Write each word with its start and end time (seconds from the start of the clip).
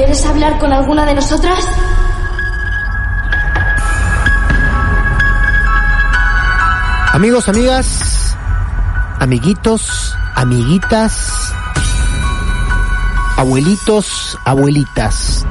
¿Quieres 0.00 0.24
hablar 0.24 0.58
con 0.58 0.72
alguna 0.72 1.04
de 1.04 1.12
nosotras? 1.12 1.62
Amigos, 7.12 7.50
amigas, 7.50 8.34
amiguitos, 9.18 10.16
amiguitas, 10.34 11.52
abuelitos, 13.36 14.38
abuelitas. 14.46 15.44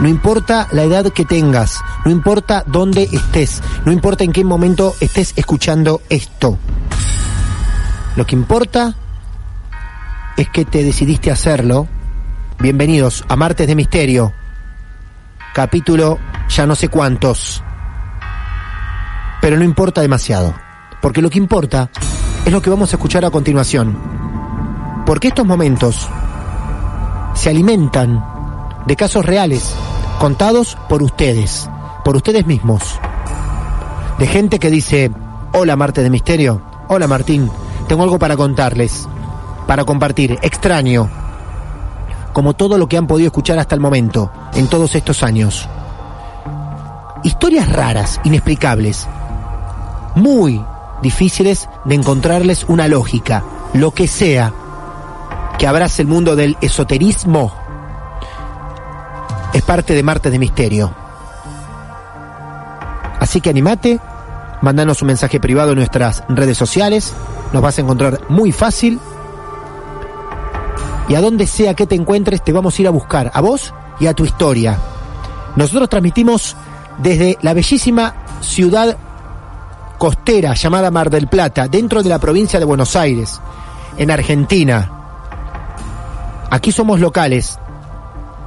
No 0.00 0.08
importa 0.08 0.68
la 0.70 0.84
edad 0.84 1.06
que 1.12 1.24
tengas, 1.24 1.80
no 2.04 2.12
importa 2.12 2.62
dónde 2.68 3.08
estés, 3.10 3.60
no 3.84 3.90
importa 3.90 4.22
en 4.22 4.30
qué 4.30 4.44
momento 4.44 4.94
estés 5.00 5.32
escuchando 5.34 6.00
esto. 6.08 6.56
Lo 8.14 8.24
que 8.24 8.36
importa 8.36 8.94
es 10.36 10.48
que 10.48 10.64
te 10.64 10.84
decidiste 10.84 11.32
hacerlo. 11.32 11.88
Bienvenidos 12.60 13.24
a 13.26 13.36
Martes 13.36 13.66
de 13.66 13.74
Misterio, 13.74 14.34
capítulo 15.54 16.18
ya 16.48 16.66
no 16.66 16.74
sé 16.74 16.88
cuántos, 16.88 17.64
pero 19.40 19.56
no 19.56 19.64
importa 19.64 20.02
demasiado 20.02 20.54
porque 21.00 21.22
lo 21.22 21.30
que 21.30 21.38
importa 21.38 21.90
es 22.44 22.52
lo 22.52 22.60
que 22.60 22.70
vamos 22.70 22.92
a 22.92 22.96
escuchar 22.96 23.24
a 23.24 23.30
continuación. 23.30 23.96
Porque 25.06 25.28
estos 25.28 25.46
momentos 25.46 26.08
se 27.34 27.48
alimentan 27.48 28.22
de 28.86 28.96
casos 28.96 29.24
reales, 29.24 29.74
contados 30.18 30.76
por 30.88 31.02
ustedes, 31.02 31.68
por 32.04 32.16
ustedes 32.16 32.46
mismos. 32.46 33.00
De 34.18 34.26
gente 34.26 34.58
que 34.58 34.70
dice, 34.70 35.10
hola 35.54 35.76
Marte 35.76 36.02
de 36.02 36.10
Misterio, 36.10 36.62
hola 36.88 37.06
Martín, 37.06 37.50
tengo 37.88 38.02
algo 38.02 38.18
para 38.18 38.36
contarles, 38.36 39.08
para 39.66 39.84
compartir, 39.84 40.38
extraño, 40.42 41.10
como 42.32 42.54
todo 42.54 42.78
lo 42.78 42.88
que 42.88 42.96
han 42.96 43.06
podido 43.06 43.28
escuchar 43.28 43.58
hasta 43.58 43.74
el 43.74 43.80
momento, 43.80 44.30
en 44.54 44.68
todos 44.68 44.94
estos 44.94 45.22
años. 45.22 45.68
Historias 47.22 47.70
raras, 47.70 48.20
inexplicables, 48.24 49.06
muy 50.14 50.64
difíciles 51.02 51.68
de 51.84 51.94
encontrarles 51.94 52.64
una 52.68 52.88
lógica, 52.88 53.44
lo 53.74 53.92
que 53.92 54.06
sea 54.06 54.52
que 55.58 55.66
abrace 55.66 56.02
el 56.02 56.08
mundo 56.08 56.36
del 56.36 56.56
esoterismo, 56.60 57.52
es 59.52 59.62
parte 59.62 59.94
de 59.94 60.02
Martes 60.02 60.32
de 60.32 60.38
Misterio. 60.38 60.94
Así 63.18 63.40
que 63.40 63.50
animate, 63.50 64.00
mandanos 64.62 65.02
un 65.02 65.08
mensaje 65.08 65.40
privado 65.40 65.72
en 65.72 65.78
nuestras 65.78 66.24
redes 66.28 66.56
sociales, 66.56 67.12
nos 67.52 67.62
vas 67.62 67.78
a 67.78 67.82
encontrar 67.82 68.20
muy 68.28 68.52
fácil. 68.52 69.00
Y 71.10 71.16
a 71.16 71.20
donde 71.20 71.48
sea 71.48 71.74
que 71.74 71.88
te 71.88 71.96
encuentres, 71.96 72.40
te 72.44 72.52
vamos 72.52 72.78
a 72.78 72.82
ir 72.82 72.86
a 72.86 72.92
buscar, 72.92 73.32
a 73.34 73.40
vos 73.40 73.74
y 73.98 74.06
a 74.06 74.14
tu 74.14 74.24
historia. 74.24 74.78
Nosotros 75.56 75.88
transmitimos 75.88 76.56
desde 76.98 77.36
la 77.42 77.52
bellísima 77.52 78.14
ciudad 78.40 78.96
costera 79.98 80.54
llamada 80.54 80.92
Mar 80.92 81.10
del 81.10 81.26
Plata, 81.26 81.66
dentro 81.66 82.04
de 82.04 82.10
la 82.10 82.20
provincia 82.20 82.60
de 82.60 82.64
Buenos 82.64 82.94
Aires, 82.94 83.40
en 83.98 84.08
Argentina. 84.12 84.88
Aquí 86.48 86.70
somos 86.70 87.00
locales, 87.00 87.58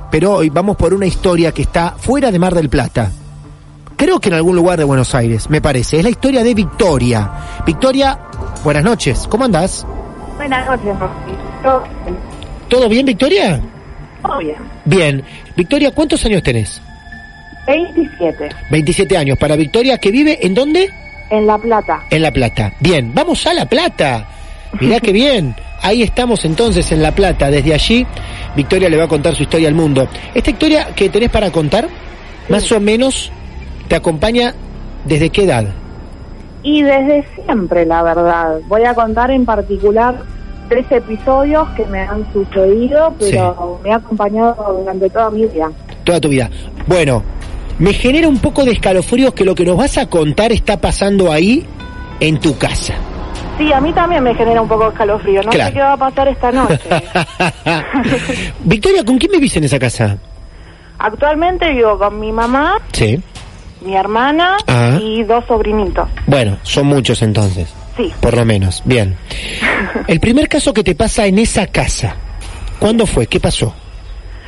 pero 0.10 0.36
hoy 0.36 0.50
vamos 0.50 0.78
por 0.78 0.94
una 0.94 1.06
historia 1.06 1.52
que 1.52 1.64
está 1.64 1.96
fuera 1.98 2.32
de 2.32 2.40
Mar 2.40 2.56
del 2.56 2.70
Plata. 2.70 3.12
Creo 3.98 4.22
que 4.22 4.30
en 4.30 4.36
algún 4.36 4.56
lugar 4.56 4.80
de 4.80 4.86
Buenos 4.86 5.14
Aires, 5.14 5.50
me 5.50 5.60
parece. 5.60 5.98
Es 5.98 6.04
la 6.06 6.12
historia 6.12 6.42
de 6.42 6.54
Victoria. 6.54 7.30
Victoria, 7.66 8.18
buenas 8.64 8.86
noches. 8.86 9.28
¿Cómo 9.30 9.44
andás? 9.44 9.86
Buenas 10.38 10.66
noches, 10.66 10.98
Rosy. 10.98 12.33
¿Todo 12.74 12.90
bien, 12.90 13.06
Victoria? 13.06 13.62
Todo 14.24 14.40
bien. 14.40 14.56
Bien. 14.86 15.24
Victoria, 15.56 15.92
¿cuántos 15.92 16.26
años 16.26 16.42
tenés? 16.42 16.82
27. 17.68 18.50
27 18.72 19.16
años. 19.16 19.38
Para 19.38 19.56
Victoria, 19.56 20.00
¿que 20.00 20.10
vive 20.10 20.40
en 20.42 20.56
dónde? 20.56 20.90
En 21.30 21.46
La 21.46 21.60
Plata. 21.60 22.02
En 22.10 22.24
La 22.24 22.32
Plata. 22.32 22.74
Bien, 22.80 23.14
vamos 23.14 23.46
a 23.46 23.54
La 23.54 23.68
Plata. 23.68 24.28
Mirá 24.82 25.00
qué 25.00 25.12
bien. 25.12 25.56
Ahí 25.84 26.02
estamos 26.02 26.46
entonces 26.46 26.92
en 26.92 27.04
La 27.04 27.12
Plata. 27.12 27.52
Desde 27.52 27.76
allí, 27.76 28.08
Victoria 28.56 28.90
le 28.90 28.98
va 28.98 29.04
a 29.04 29.08
contar 29.08 29.36
su 29.36 29.44
historia 29.44 29.68
al 29.68 29.76
mundo. 29.76 30.08
Esta 30.34 30.50
historia 30.50 30.88
que 30.96 31.10
tenés 31.10 31.30
para 31.30 31.52
contar, 31.52 31.88
más 32.50 32.72
o 32.72 32.80
menos, 32.80 33.32
te 33.88 33.98
acompaña 33.98 34.52
desde 35.06 35.30
qué 35.30 35.44
edad? 35.44 35.66
Y 36.64 36.82
desde 36.82 37.24
siempre, 37.36 37.86
la 37.86 38.02
verdad. 38.02 38.62
Voy 38.68 38.84
a 38.84 38.96
contar 38.96 39.30
en 39.30 39.46
particular 39.46 40.24
tres 40.74 40.92
episodios 40.92 41.70
que 41.76 41.86
me 41.86 42.00
han 42.02 42.26
sucedido, 42.34 43.14
pero 43.20 43.80
me 43.84 43.92
ha 43.92 43.98
acompañado 43.98 44.76
durante 44.80 45.08
toda 45.12 45.30
mi 45.30 45.46
vida. 45.46 45.70
Toda 46.04 46.20
tu 46.20 46.30
vida. 46.30 46.50
Bueno, 46.88 47.22
me 47.78 47.94
genera 47.94 48.28
un 48.28 48.40
poco 48.40 48.66
de 48.66 48.72
escalofríos 48.72 49.36
que 49.36 49.46
lo 49.46 49.54
que 49.54 49.66
nos 49.66 49.78
vas 49.78 50.00
a 50.00 50.08
contar 50.10 50.52
está 50.52 50.78
pasando 50.78 51.32
ahí 51.32 51.64
en 52.20 52.40
tu 52.40 52.58
casa. 52.58 52.96
Sí, 53.60 53.72
a 53.72 53.80
mí 53.80 53.94
también 53.94 54.24
me 54.24 54.34
genera 54.34 54.64
un 54.64 54.68
poco 54.68 54.86
de 54.86 54.90
escalofrío. 54.90 55.44
No 55.44 55.52
Claro. 55.52 55.68
sé 55.70 55.74
qué 55.76 55.80
va 55.82 55.94
a 55.94 55.98
pasar 55.98 56.28
esta 56.28 56.52
noche. 56.52 56.80
Victoria, 58.64 59.04
¿con 59.06 59.20
quién 59.20 59.32
vivís 59.32 59.56
en 59.58 59.66
esa 59.66 59.78
casa? 59.78 60.18
Actualmente 60.98 61.72
vivo 61.72 62.00
con 62.00 62.20
mi 62.20 62.32
mamá, 62.32 62.78
Sí. 62.94 63.22
mi 63.86 63.96
hermana 63.96 64.58
y 65.00 65.22
dos 65.24 65.46
sobrinitos. 65.46 66.10
Bueno, 66.26 66.58
son 66.64 66.88
muchos 66.88 67.22
entonces. 67.22 67.72
Sí. 67.98 68.12
Por 68.22 68.36
lo 68.36 68.46
menos. 68.46 68.82
Bien. 68.86 69.16
El 70.08 70.20
primer 70.20 70.48
caso 70.50 70.74
que 70.74 70.84
te 70.84 70.96
pasa 70.96 71.26
en 71.28 71.38
esa 71.40 71.68
casa, 71.68 72.16
¿cuándo 72.80 73.06
fue? 73.06 73.28
¿Qué 73.28 73.40
pasó? 73.40 73.74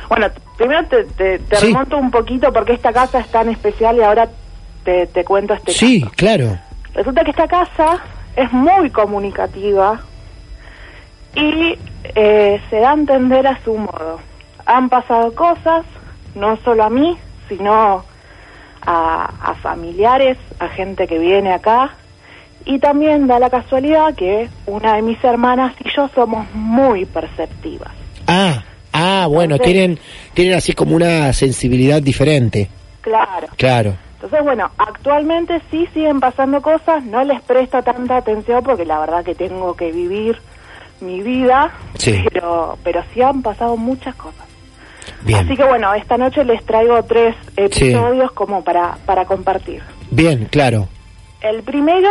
Bueno, 0.08 0.26
primero 0.56 0.84
te, 0.86 1.04
te, 1.04 1.38
te 1.40 1.56
Sí. 1.56 1.66
remonto 1.66 1.96
un 1.96 2.10
poquito 2.10 2.52
porque 2.52 2.72
esta 2.74 2.92
casa 2.92 3.20
es 3.20 3.28
tan 3.28 3.48
especial 3.48 3.96
y 3.96 4.02
ahora 4.02 4.28
te, 4.84 5.06
te 5.08 5.24
cuento 5.24 5.54
este 5.54 5.72
Sí, 5.72 6.00
caso. 6.00 6.12
claro. 6.16 6.58
Resulta 6.94 7.22
que 7.24 7.30
esta 7.30 7.46
casa 7.48 7.98
es 8.36 8.50
muy 8.52 8.90
comunicativa 8.90 10.00
y 11.34 11.78
eh, 12.14 12.60
se 12.70 12.76
da 12.80 12.90
a 12.90 12.94
entender 12.94 13.46
a 13.46 13.58
su 13.64 13.76
modo. 13.76 14.20
Han 14.64 14.88
pasado 14.88 15.32
cosas, 15.34 15.84
no 16.34 16.56
solo 16.64 16.84
a 16.84 16.90
mí, 16.90 17.16
sino 17.48 18.04
a, 18.82 19.30
a 19.42 19.54
familiares, 19.62 20.38
a 20.58 20.68
gente 20.68 21.06
que 21.06 21.18
viene 21.18 21.52
acá. 21.52 21.90
Y 22.66 22.78
también 22.80 23.26
da 23.28 23.38
la 23.38 23.48
casualidad 23.48 24.14
que 24.14 24.48
una 24.66 24.96
de 24.96 25.02
mis 25.02 25.22
hermanas 25.22 25.72
y 25.84 25.88
yo 25.94 26.08
somos 26.14 26.46
muy 26.52 27.04
perceptivas. 27.06 27.92
Ah, 28.26 28.64
ah, 28.92 29.26
bueno, 29.30 29.54
Entonces, 29.54 29.72
tienen, 29.72 29.98
tienen 30.34 30.54
así 30.58 30.72
como 30.72 30.96
una 30.96 31.32
sensibilidad 31.32 32.02
diferente. 32.02 32.68
Claro. 33.02 33.46
Claro. 33.56 33.94
Entonces, 34.14 34.42
bueno, 34.42 34.68
actualmente 34.78 35.60
sí 35.70 35.86
siguen 35.94 36.18
pasando 36.18 36.60
cosas, 36.60 37.04
no 37.04 37.22
les 37.22 37.40
presto 37.42 37.80
tanta 37.82 38.16
atención 38.16 38.64
porque 38.64 38.84
la 38.84 38.98
verdad 38.98 39.24
que 39.24 39.34
tengo 39.36 39.74
que 39.76 39.92
vivir 39.92 40.36
mi 41.00 41.20
vida, 41.22 41.72
Sí. 41.98 42.24
pero, 42.32 42.76
pero 42.82 43.04
sí 43.14 43.22
han 43.22 43.42
pasado 43.42 43.76
muchas 43.76 44.14
cosas. 44.16 44.44
Bien. 45.22 45.44
Así 45.44 45.56
que 45.56 45.62
bueno, 45.64 45.94
esta 45.94 46.16
noche 46.16 46.44
les 46.44 46.64
traigo 46.64 47.00
tres 47.04 47.36
episodios 47.56 48.32
como 48.32 48.64
para, 48.64 48.96
para 49.06 49.24
compartir. 49.24 49.82
Bien, 50.10 50.48
claro. 50.50 50.88
El 51.42 51.62
primero 51.62 52.08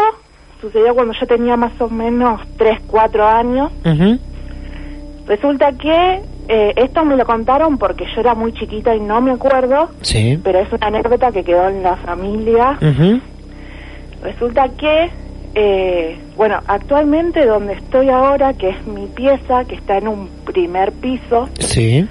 sucedió 0.61 0.93
cuando 0.95 1.13
yo 1.19 1.25
tenía 1.27 1.55
más 1.57 1.79
o 1.79 1.89
menos 1.89 2.41
3, 2.57 2.79
4 2.87 3.25
años. 3.27 3.71
Ujú. 3.85 4.19
Resulta 5.27 5.71
que 5.73 6.21
eh, 6.47 6.73
esto 6.75 7.03
me 7.03 7.15
lo 7.17 7.25
contaron 7.25 7.77
porque 7.79 8.05
yo 8.13 8.21
era 8.21 8.35
muy 8.35 8.53
chiquita 8.53 8.95
y 8.95 8.99
no 8.99 9.19
me 9.21 9.31
acuerdo, 9.31 9.89
Sí. 10.01 10.39
pero 10.43 10.59
es 10.59 10.71
una 10.71 10.87
anécdota 10.87 11.31
que 11.31 11.43
quedó 11.43 11.67
en 11.69 11.81
la 11.81 11.95
familia. 11.97 12.77
Ujú. 12.81 13.19
Resulta 14.23 14.69
que, 14.69 15.09
eh, 15.55 16.19
bueno, 16.35 16.59
actualmente 16.67 17.45
donde 17.45 17.73
estoy 17.73 18.09
ahora, 18.09 18.53
que 18.53 18.69
es 18.69 18.85
mi 18.87 19.07
pieza, 19.07 19.65
que 19.65 19.75
está 19.75 19.97
en 19.97 20.07
un 20.07 20.29
primer 20.45 20.91
piso, 20.93 21.49
Sí. 21.59 22.07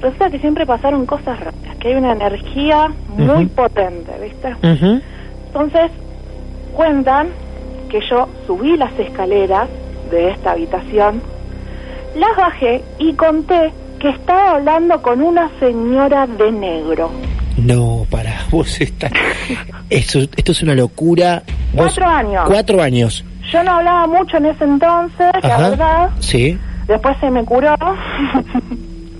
resulta 0.00 0.28
que 0.30 0.38
siempre 0.40 0.66
pasaron 0.66 1.06
cosas 1.06 1.38
raras, 1.40 1.54
que 1.80 1.88
hay 1.88 1.94
una 1.94 2.12
energía 2.12 2.92
muy 3.16 3.46
potente, 3.46 4.12
¿viste? 4.22 4.48
Ujú. 4.62 5.00
Entonces, 5.46 5.90
cuentan 6.74 7.28
que 7.94 8.00
yo 8.10 8.28
subí 8.48 8.76
las 8.76 8.92
escaleras 8.98 9.68
de 10.10 10.30
esta 10.32 10.50
habitación, 10.50 11.22
las 12.16 12.36
bajé 12.36 12.82
y 12.98 13.12
conté 13.14 13.72
que 14.00 14.08
estaba 14.10 14.56
hablando 14.56 15.00
con 15.00 15.22
una 15.22 15.48
señora 15.60 16.26
de 16.26 16.50
negro. 16.50 17.08
No, 17.56 18.04
para 18.10 18.32
vos 18.50 18.80
está. 18.80 19.08
Eso, 19.88 20.18
esto 20.36 20.50
es 20.50 20.62
una 20.64 20.74
locura. 20.74 21.44
Vos- 21.72 21.82
Cuatro 21.94 22.06
años. 22.06 22.42
Cuatro 22.48 22.82
años. 22.82 23.24
Yo 23.52 23.62
no 23.62 23.70
hablaba 23.72 24.06
mucho 24.08 24.38
en 24.38 24.46
ese 24.46 24.64
entonces, 24.64 25.30
la 25.42 25.56
verdad. 25.70 26.10
Sí. 26.18 26.58
Después 26.88 27.16
se 27.20 27.30
me 27.30 27.44
curó. 27.44 27.74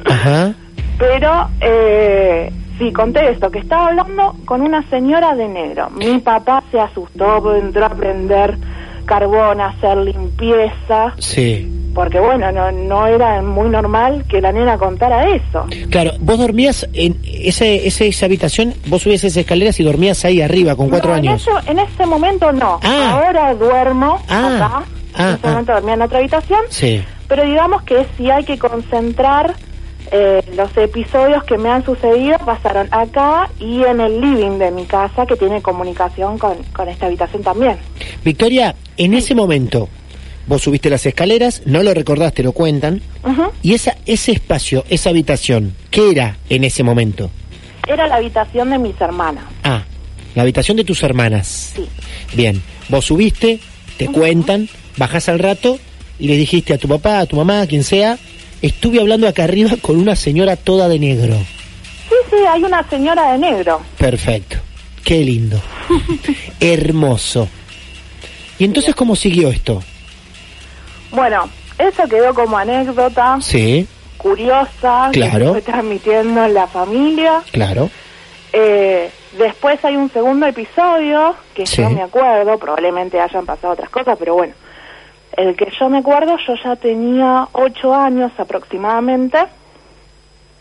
Ajá. 0.05 0.53
Pero 0.99 1.49
eh, 1.61 2.51
sí, 2.79 2.93
conté 2.93 3.31
esto, 3.31 3.51
que 3.51 3.59
estaba 3.61 3.87
hablando 3.89 4.35
con 4.45 4.61
una 4.63 4.83
señora 4.91 5.35
de 5.35 5.49
negro. 5.49 5.91
Mi 5.91 6.19
papá 6.19 6.63
se 6.71 6.79
asustó, 6.81 7.55
entró 7.57 7.87
a 7.87 7.91
prender 7.91 8.57
carbón, 9.07 9.61
a 9.61 9.67
hacer 9.69 9.99
limpieza, 9.99 11.13
Sí. 11.19 11.71
porque 11.95 12.19
bueno, 12.19 12.51
no, 12.53 12.73
no 12.73 13.07
era 13.07 13.43
muy 13.43 13.69
normal 13.69 14.25
que 14.29 14.41
la 14.41 14.51
nena 14.51 14.79
contara 14.79 15.29
eso. 15.29 15.67
Claro, 15.91 16.13
vos 16.21 16.39
dormías 16.39 16.89
en 16.95 17.19
ese, 17.25 17.87
esa 17.87 18.27
habitación, 18.27 18.75
vos 18.87 19.03
subías 19.03 19.23
esas 19.25 19.37
escaleras 19.39 19.79
y 19.81 19.85
dormías 19.85 20.25
ahí 20.25 20.41
arriba 20.41 20.75
con 20.75 20.89
cuatro 20.89 21.11
No, 21.11 21.17
en 21.19 21.29
años. 21.29 21.43
eso- 21.43 21.71
En, 21.71 21.79
ese 21.79 22.07
momento 22.07 22.51
no. 22.53 22.81
Ah. 22.83 23.21
Ahora 23.27 23.55
duermo 23.55 24.21
Ah. 24.29 24.57
acá. 24.57 24.83
Ah, 25.17 25.23
en 25.29 25.35
ese 25.35 25.41
ah. 25.47 25.51
momento 25.51 25.73
dormía 25.75 25.95
en 25.95 26.03
otra 26.03 26.19
habitación. 26.19 26.61
Sí. 26.71 27.05
Pero 27.29 27.45
digamos 27.45 27.83
que 27.83 28.07
si 28.17 28.31
hay 28.31 28.45
que 28.45 28.59
concentrar 28.59 29.55
eh, 30.17 30.45
los 30.57 30.71
episodios 30.77 31.43
que 31.43 31.59
me 31.59 31.69
han 31.69 31.85
sucedido, 31.85 32.39
pasaron 32.39 32.87
acá 32.93 33.51
y 33.59 33.83
en 33.83 34.01
el 34.01 34.21
living 34.21 34.59
de 34.59 34.71
mi 34.71 34.85
casa, 34.85 35.27
que 35.27 35.35
tiene 35.35 35.61
comunicación 35.61 36.39
con, 36.39 36.63
con 36.73 36.89
esta 36.89 37.07
habitación 37.07 37.43
también. 37.43 37.77
Victoria, 38.25 38.77
en 38.97 39.15
ese 39.15 39.35
momento, 39.35 39.89
vos 40.47 40.63
subiste 40.63 40.89
las 40.89 41.05
escaleras, 41.05 41.63
no 41.67 41.83
lo 41.83 41.93
recordaste, 41.93 42.45
lo 42.45 42.53
cuentan, 42.53 43.03
Ujú. 43.25 43.51
y 43.61 43.75
esa, 43.75 43.97
ese 44.07 44.31
espacio, 44.31 44.85
esa 44.89 45.11
habitación, 45.11 45.75
¿qué 45.91 46.13
era 46.13 46.37
en 46.49 46.63
ese 46.63 46.85
momento? 46.85 47.29
Era 47.89 48.07
la 48.07 48.15
habitación 48.17 48.71
de 48.71 48.79
mis 48.79 48.99
hermanas. 49.01 49.45
Ah, 49.65 49.83
la 50.37 50.43
habitación 50.43 50.77
de 50.77 50.85
tus 50.85 51.03
hermanas. 51.03 51.73
Sí. 51.75 51.87
Bien, 52.35 52.63
vos 52.89 53.05
subiste, 53.07 53.59
te 53.97 54.07
cuentan, 54.07 54.69
bajás 54.97 55.29
al 55.29 55.41
rato 55.41 55.79
y 56.21 56.29
le 56.29 56.37
dijiste 56.37 56.73
a 56.73 56.79
tu 56.79 56.87
papá, 56.87 57.19
a 57.19 57.27
tu 57.27 57.35
mamá, 57.35 57.63
a 57.63 57.67
quien 57.67 57.83
sea, 57.83 58.17
estuve 58.67 59.01
hablando 59.01 59.29
acá 59.29 59.45
arriba 59.45 59.71
con 59.81 59.97
una 59.97 60.17
señora 60.17 60.57
toda 60.57 60.89
de 60.89 60.99
negro. 60.99 61.37
Sí, 62.09 62.15
sí, 62.31 62.37
hay 62.49 62.63
una 62.63 62.83
señora 62.89 63.33
de 63.33 63.39
negro. 63.39 63.81
Perfecto, 63.99 64.57
qué 65.05 65.19
lindo, 65.25 65.61
hermoso. 66.61 67.49
¿Y 68.59 68.65
entonces 68.65 68.95
cómo 68.95 69.17
siguió 69.17 69.49
esto? 69.51 69.83
Bueno, 71.11 71.49
eso 71.79 72.09
quedó 72.09 72.35
como 72.35 72.57
anécdota 72.59 73.39
Sí, 73.41 73.87
curiosa 74.17 75.11
que 75.13 75.21
Claro. 75.21 75.47
se 75.47 75.51
fue 75.53 75.63
transmitiendo 75.63 76.45
en 76.45 76.55
la 76.55 76.67
familia. 76.67 77.43
claro. 77.53 77.91
Eh, 78.53 79.11
después 79.37 79.85
hay 79.85 79.97
un 79.97 80.09
segundo 80.13 80.47
episodio 80.47 81.35
que 81.55 81.67
Sí. 81.67 81.83
yo 81.83 81.91
me 81.91 82.03
acuerdo, 82.03 82.57
probablemente 82.59 83.21
hayan 83.21 83.45
pasado 83.45 83.73
otras 83.73 83.91
cosas, 83.91 84.17
pero 84.19 84.35
bueno, 84.35 84.55
el 85.37 85.57
que 85.57 85.71
yo 85.79 85.89
me 85.89 85.99
acuerdo, 85.99 86.37
yo 86.47 86.55
ya 86.63 86.77
tenía 86.77 87.49
ocho 87.53 87.95
años 87.95 88.33
aproximadamente, 88.39 89.39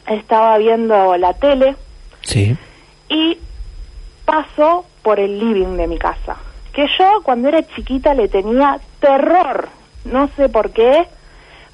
estaba 0.07 0.57
viendo 0.57 1.15
la 1.17 1.33
tele 1.33 1.75
Sí, 2.21 2.55
y 3.09 3.37
paso 4.25 4.85
por 5.01 5.19
el 5.19 5.37
living 5.39 5.75
de 5.77 5.87
mi 5.87 5.97
casa, 5.97 6.37
que 6.73 6.85
yo 6.97 7.21
cuando 7.23 7.49
era 7.49 7.65
chiquita 7.75 8.13
le 8.13 8.27
tenía 8.27 8.79
terror, 8.99 9.69
no 10.05 10.29
sé 10.35 10.49
por 10.49 10.71
qué, 10.71 11.05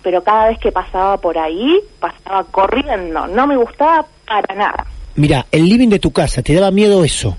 pero 0.02 0.24
cada 0.24 0.50
vez 0.50 0.60
que 0.60 0.72
pasaba 0.72 1.18
por 1.18 1.38
ahí, 1.38 1.80
pasaba 2.00 2.44
corriendo, 2.46 3.28
no 3.28 3.48
me 3.48 3.58
gustaba 3.58 4.06
para 4.26 4.56
nada. 4.56 4.86
mira, 5.16 5.46
el 5.52 5.68
living 5.68 5.90
de 5.90 6.00
tu 6.00 6.12
casa, 6.12 6.42
¿te 6.42 6.54
daba 6.54 6.72
miedo 6.72 7.04
eso? 7.04 7.38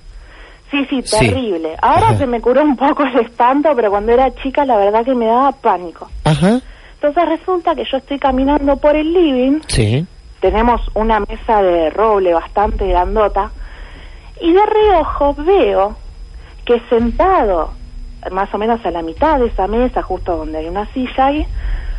Sí, 0.71 0.87
sí, 0.89 1.03
Sí. 1.03 1.19
terrible. 1.19 1.75
Ahora 1.83 2.09
Ajá. 2.09 2.19
se 2.19 2.27
me 2.27 2.41
curó 2.41 2.63
un 2.63 2.77
poco 2.77 3.03
el 3.05 3.19
espanto, 3.21 3.71
pero 3.75 3.91
cuando 3.91 4.13
era 4.13 4.33
chica 4.37 4.65
la 4.65 4.77
verdad 4.77 5.05
que 5.05 5.15
me 5.15 5.27
daba 5.27 5.53
pánico. 5.53 6.09
Ajá, 6.25 6.61
Entonces 6.95 7.29
resulta 7.29 7.75
que 7.75 7.85
yo 7.91 7.97
estoy 7.97 8.19
caminando 8.19 8.77
por 8.77 8.95
el 8.95 9.13
living, 9.13 9.61
sí, 9.67 10.07
tenemos 10.41 10.81
una 10.95 11.21
mesa 11.21 11.63
de 11.63 11.91
roble 11.91 12.33
bastante 12.35 12.87
grandota, 12.87 13.51
y 14.41 14.53
de 14.53 14.67
reojo 14.67 15.35
veo 15.35 15.97
que 16.65 16.81
sentado, 16.89 17.73
más 18.31 18.53
o 18.55 18.59
menos 18.59 18.85
a 18.85 18.91
la 18.91 19.03
mitad 19.03 19.39
de 19.39 19.47
esa 19.47 19.67
mesa, 19.67 20.03
justo 20.03 20.37
donde 20.37 20.59
hay 20.59 20.69
una 20.69 20.87
silla 20.93 21.27
ahí, 21.27 21.47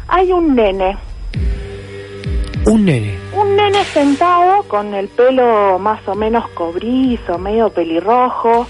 hay 0.07 0.31
un 0.31 0.55
nene. 0.55 0.97
Un 2.65 2.85
nene. 2.85 3.17
Un 3.33 3.55
nene 3.55 3.83
sentado 3.85 4.63
con 4.63 4.93
el 4.93 5.07
pelo 5.07 5.79
más 5.79 6.07
o 6.07 6.15
menos 6.15 6.47
cobrizo, 6.49 7.37
medio 7.37 7.69
pelirrojo, 7.69 8.67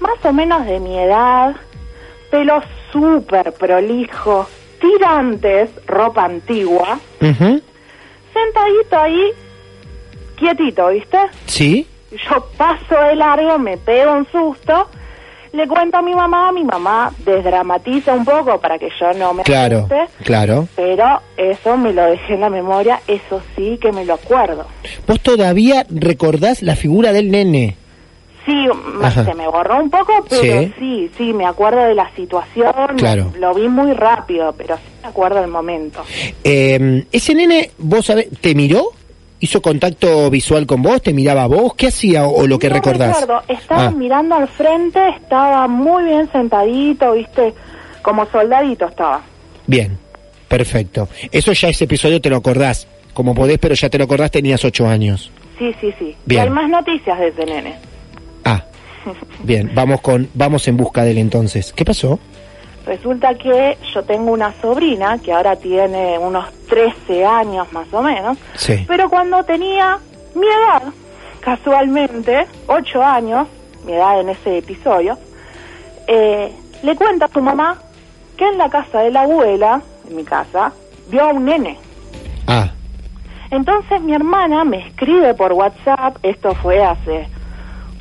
más 0.00 0.24
o 0.24 0.32
menos 0.32 0.66
de 0.66 0.80
mi 0.80 0.98
edad, 0.98 1.56
pelo 2.30 2.60
súper 2.92 3.52
prolijo, 3.52 4.46
tirantes, 4.80 5.70
ropa 5.86 6.24
antigua, 6.24 6.98
sentadito 7.20 8.98
ahí, 8.98 9.30
quietito, 10.36 10.88
¿viste? 10.88 11.18
Sí, 11.46 11.86
Yo 12.10 12.44
paso 12.56 13.00
de 13.08 13.14
largo, 13.14 13.58
me 13.58 13.76
pego 13.76 14.12
un 14.12 14.26
susto, 14.32 14.88
le 15.52 15.66
cuento 15.66 15.96
a 15.98 16.02
mi 16.02 16.14
mamá, 16.14 16.52
mi 16.52 16.64
mamá 16.64 17.12
desdramatiza 17.24 18.14
un 18.14 18.24
poco 18.24 18.60
para 18.60 18.78
que 18.78 18.88
yo 19.00 19.12
no 19.18 19.34
me 19.34 19.42
claro, 19.42 19.78
asuste, 19.78 20.24
claro. 20.24 20.68
pero 20.76 21.20
eso 21.36 21.76
me 21.76 21.92
lo 21.92 22.04
dejé 22.04 22.34
en 22.34 22.40
la 22.40 22.50
memoria, 22.50 23.00
eso 23.06 23.42
sí 23.56 23.78
que 23.80 23.90
me 23.92 24.04
lo 24.04 24.14
acuerdo. 24.14 24.66
¿Vos 25.06 25.20
todavía 25.20 25.84
recordás 25.90 26.62
la 26.62 26.76
figura 26.76 27.12
del 27.12 27.30
nene? 27.30 27.76
Sí, 28.46 28.66
Ajá. 29.02 29.24
se 29.26 29.34
me 29.34 29.46
borró 29.46 29.78
un 29.82 29.90
poco, 29.90 30.24
pero 30.28 30.62
Sí. 30.62 30.74
sí. 30.78 31.10
sí, 31.18 31.32
me 31.34 31.44
acuerdo 31.46 31.80
de 31.84 31.94
la 31.94 32.10
situación. 32.16 32.72
Claro. 32.96 33.32
Lo 33.38 33.52
vi 33.54 33.68
muy 33.68 33.92
rápido, 33.92 34.54
pero 34.56 34.76
sí 34.76 34.82
me 35.02 35.08
acuerdo 35.08 35.40
del 35.40 35.50
momento. 35.50 36.02
Eh, 36.42 37.04
ese 37.12 37.34
nene, 37.34 37.70
vos 37.78 38.06
sabés, 38.06 38.28
¿te 38.40 38.54
miró? 38.54 38.92
¿Hizo 39.40 39.62
contacto 39.62 40.28
visual 40.30 40.66
con 40.66 40.82
vos? 40.82 41.00
¿Te 41.02 41.12
miraba 41.14 41.44
a 41.44 41.46
vos? 41.46 41.74
¿Qué 41.74 41.86
hacía 41.88 42.26
o, 42.26 42.42
o 42.42 42.46
lo 42.46 42.58
que 42.58 42.68
no 42.68 42.74
recordás? 42.76 43.20
recuerdo, 43.22 43.42
estaba 43.48 43.86
Ah, 43.86 43.90
mirando 43.90 44.34
al 44.34 44.46
frente, 44.48 45.00
estaba 45.16 45.66
muy 45.66 46.04
bien 46.04 46.30
sentadito, 46.30 47.12
viste, 47.12 47.54
como 48.02 48.26
soldadito 48.26 48.86
estaba. 48.86 49.22
bien, 49.66 49.98
perfecto. 50.48 51.08
Eso 51.32 51.52
ya 51.52 51.68
ese 51.68 51.84
episodio 51.84 52.20
te 52.20 52.28
lo 52.30 52.36
acordás. 52.36 52.86
Como 53.14 53.34
podés, 53.34 53.58
pero 53.58 53.74
ya 53.74 53.88
te 53.88 53.98
lo 53.98 54.04
acordás, 54.04 54.30
tenías 54.30 54.64
ocho 54.64 54.86
años. 54.86 55.30
Sí, 55.58 55.74
sí, 55.80 55.92
sí. 55.98 56.14
Bien. 56.26 56.40
Y 56.42 56.44
hay 56.44 56.50
más 56.50 56.68
noticias 56.70 57.18
de 57.18 57.28
ese 57.28 57.44
nene. 57.46 57.74
Ah, 58.44 58.64
bien, 59.42 59.70
vamos 59.74 60.00
con, 60.00 60.28
vamos 60.34 60.68
en 60.68 60.76
busca 60.76 61.02
de 61.04 61.12
él 61.12 61.18
entonces. 61.18 61.72
¿Qué 61.74 61.84
pasó? 61.84 62.18
Resulta 62.90 63.36
que 63.36 63.78
yo 63.94 64.02
tengo 64.02 64.32
una 64.32 64.52
sobrina 64.60 65.16
que 65.18 65.32
ahora 65.32 65.54
tiene 65.54 66.18
unos 66.18 66.44
13 66.68 67.24
años 67.24 67.72
más 67.72 67.86
o 67.92 68.02
menos, 68.02 68.36
Sí. 68.56 68.84
pero 68.88 69.08
cuando 69.08 69.44
tenía 69.44 69.96
mi 70.34 70.44
edad, 70.44 70.82
casualmente, 71.38 72.48
8 72.66 73.00
años, 73.00 73.46
mi 73.86 73.92
edad 73.92 74.20
en 74.20 74.30
ese 74.30 74.58
episodio, 74.58 75.16
eh, 76.08 76.52
le 76.82 76.96
cuenta 76.96 77.26
a 77.26 77.28
su 77.28 77.40
mamá 77.40 77.78
que 78.36 78.44
en 78.48 78.58
la 78.58 78.68
casa 78.68 78.98
de 79.02 79.12
la 79.12 79.20
abuela, 79.20 79.80
en 80.08 80.16
mi 80.16 80.24
casa, 80.24 80.72
vio 81.10 81.22
a 81.22 81.28
un 81.28 81.44
nene. 81.44 81.78
Ah, 82.48 82.72
Entonces 83.52 84.00
mi 84.02 84.14
hermana 84.14 84.64
me 84.64 84.78
escribe 84.88 85.32
por 85.34 85.52
WhatsApp, 85.52 86.16
esto 86.24 86.56
fue 86.56 86.82
hace 86.82 87.28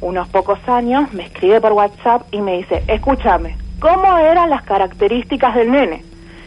unos 0.02 0.28
pocos 0.30 0.58
años, 0.68 1.14
me 1.14 1.26
escribe 1.26 1.62
por 1.62 1.74
WhatsApp 1.74 2.24
y 2.32 2.42
me 2.42 2.58
dice, 2.58 2.84
escúchame, 2.88 3.56
¿cómo 3.80 4.18
eran 4.18 4.50
las 4.50 4.64
características 4.64 5.56
del 5.56 5.72
nene? 5.72 6.04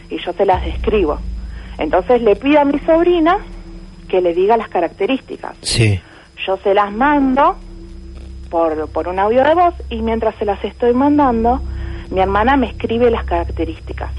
Y 0.09 0.17
yo 0.19 0.33
se 0.33 0.45
las 0.45 0.63
describo. 0.63 1.19
Entonces 1.77 2.21
le 2.21 2.35
pido 2.35 2.59
a 2.61 2.65
mi 2.65 2.79
sobrina 2.79 3.37
que 4.07 4.21
le 4.21 4.33
diga 4.33 4.57
las 4.57 4.69
características. 4.69 5.55
Sí. 5.61 5.99
Yo 6.45 6.57
se 6.57 6.73
las 6.73 6.91
mando 6.91 7.55
por, 8.49 8.87
por 8.89 9.07
un 9.07 9.17
audio 9.19 9.43
de 9.43 9.55
voz 9.55 9.73
y 9.89 10.01
mientras 10.01 10.35
se 10.35 10.45
las 10.45 10.63
estoy 10.63 10.93
mandando, 10.93 11.61
mi 12.11 12.19
hermana 12.19 12.55
me 12.57 12.67
escribe 12.67 13.09
las 13.09 13.23
características. 13.25 14.11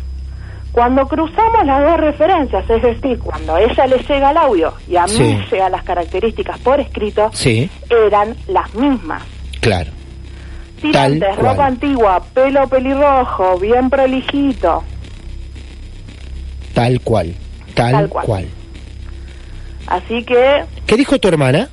Cuando 0.72 1.06
cruzamos 1.06 1.64
las 1.64 1.84
dos 1.84 2.00
referencias, 2.00 2.68
es 2.68 2.82
decir, 2.82 3.20
cuando 3.20 3.54
a 3.54 3.62
ella 3.62 3.86
le 3.86 3.98
llega 3.98 4.30
el 4.32 4.36
audio 4.36 4.72
y 4.88 4.96
a 4.96 5.06
Sí. 5.06 5.22
mí 5.22 5.44
llegan 5.52 5.70
las 5.70 5.84
características 5.84 6.58
por 6.58 6.80
escrito, 6.80 7.30
Sí, 7.32 7.70
eran 7.88 8.34
las 8.48 8.74
mismas. 8.74 9.22
claro. 9.60 9.92
Tirantes, 10.84 11.20
Tal 11.28 11.36
cual. 11.38 11.46
ropa 11.46 11.66
antigua, 11.66 12.22
pelo 12.34 12.68
pelirrojo, 12.68 13.58
bien 13.58 13.88
prolijito. 13.90 14.82
Tal 16.74 17.00
cual. 17.00 17.34
Tal, 17.74 17.92
Tal 17.92 18.08
cual. 18.08 18.26
cual. 18.26 18.48
Así 19.86 20.24
que 20.24 20.64
¿Qué 20.86 20.96
dijo 20.96 21.18
tu 21.18 21.28
hermana? 21.28 21.68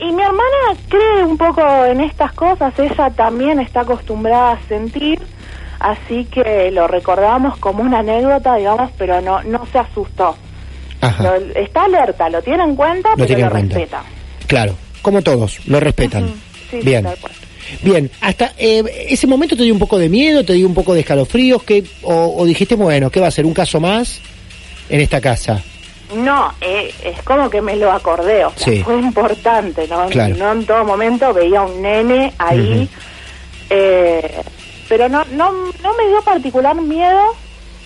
Y 0.00 0.04
mi 0.12 0.22
hermana 0.22 0.78
cree 0.88 1.24
un 1.24 1.36
poco 1.38 1.62
en 1.84 2.00
estas 2.00 2.32
cosas, 2.32 2.76
ella 2.78 3.10
también 3.10 3.60
está 3.60 3.80
acostumbrada 3.80 4.52
a 4.52 4.58
sentir, 4.68 5.20
así 5.78 6.24
que 6.26 6.70
lo 6.72 6.88
recordamos 6.88 7.56
como 7.58 7.82
una 7.82 8.00
anécdota, 8.00 8.56
digamos, 8.56 8.90
pero 8.98 9.20
no 9.20 9.42
no 9.44 9.64
se 9.72 9.78
asustó. 9.78 10.34
Ajá. 11.00 11.22
Lo- 11.22 11.34
está 11.60 11.84
alerta, 11.84 12.28
lo 12.28 12.42
tiene 12.42 12.64
en 12.64 12.74
cuenta, 12.76 13.10
Lo 13.10 13.14
pero 13.16 13.26
tiene 13.26 13.42
lo 13.42 13.46
en 13.48 13.52
cuenta. 13.52 13.74
respeta. 13.78 14.02
Claro, 14.46 14.74
como 15.02 15.22
todos, 15.22 15.66
lo 15.68 15.78
respetan. 15.80 16.28
Sí, 16.70 16.80
Bien. 16.82 17.06
Bien, 17.82 18.10
hasta 18.20 18.52
eh, 18.58 18.82
ese 19.08 19.26
momento 19.26 19.56
te 19.56 19.62
dio 19.62 19.72
un 19.72 19.78
poco 19.78 19.98
de 19.98 20.08
miedo, 20.08 20.44
te 20.44 20.52
dio 20.54 20.66
un 20.66 20.74
poco 20.74 20.94
de 20.94 21.00
escalofríos, 21.00 21.62
que, 21.62 21.84
o, 22.02 22.34
o 22.38 22.44
dijiste, 22.44 22.74
bueno, 22.74 23.10
¿qué 23.10 23.20
va 23.20 23.28
a 23.28 23.30
ser? 23.30 23.46
¿Un 23.46 23.54
caso 23.54 23.80
más 23.80 24.20
en 24.88 25.00
esta 25.00 25.20
casa? 25.20 25.62
No, 26.14 26.52
eh, 26.60 26.92
es 27.02 27.22
como 27.22 27.48
que 27.50 27.60
me 27.62 27.76
lo 27.76 27.90
acordé, 27.90 28.44
o 28.44 28.52
sea, 28.54 28.72
Sí. 28.72 28.82
fue 28.84 28.98
importante, 29.00 29.88
¿no? 29.88 30.06
Claro. 30.08 30.36
No 30.36 30.52
en 30.52 30.66
todo 30.66 30.84
momento 30.84 31.32
veía 31.32 31.62
un 31.62 31.80
nene 31.82 32.32
ahí, 32.38 32.88
eh, 33.70 34.42
pero 34.88 35.08
no, 35.08 35.24
no, 35.32 35.50
no 35.82 35.94
me 35.96 36.06
dio 36.08 36.22
particular 36.22 36.76
miedo, 36.80 37.20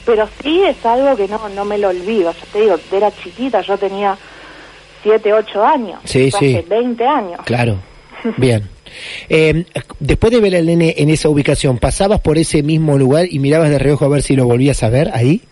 pero 0.05 0.29
sí 0.43 0.63
es 0.65 0.85
algo 0.85 1.17
que 1.17 1.29
no, 1.29 1.49
no 1.51 1.65
me 1.65 1.79
lo 1.79 1.89
olvido. 1.89 2.33
Yo 2.33 2.47
te 2.53 2.61
digo, 2.63 2.77
era 2.93 3.11
chiquita, 3.23 3.61
yo 3.61 3.79
tenía 3.79 4.17
7, 5.03 5.33
8 5.33 5.65
años, 5.65 6.01
Sí, 6.05 6.31
fue 6.31 6.41
sí. 6.41 6.57
hace 6.57 6.67
20 6.69 7.07
años. 7.07 7.41
Claro, 7.45 7.79
bien. 8.37 8.69
Eh, 9.29 9.65
después 10.01 10.33
de 10.33 10.41
ver 10.41 10.57
al 10.57 10.67
nene 10.67 10.95
en 10.99 11.11
esa 11.11 11.29
ubicación, 11.29 11.79
¿pasabas 11.79 12.21
por 12.21 12.39
ese 12.39 12.63
mismo 12.63 12.99
lugar 12.99 13.27
y 13.31 13.39
mirabas 13.39 13.71
de 13.71 13.79
reojo 13.79 14.05
a 14.05 14.09
ver 14.09 14.23
si 14.23 14.37
lo 14.37 14.47
volvías 14.47 14.83
a 14.83 14.89
ver 14.89 15.11
ahí? 15.15 15.43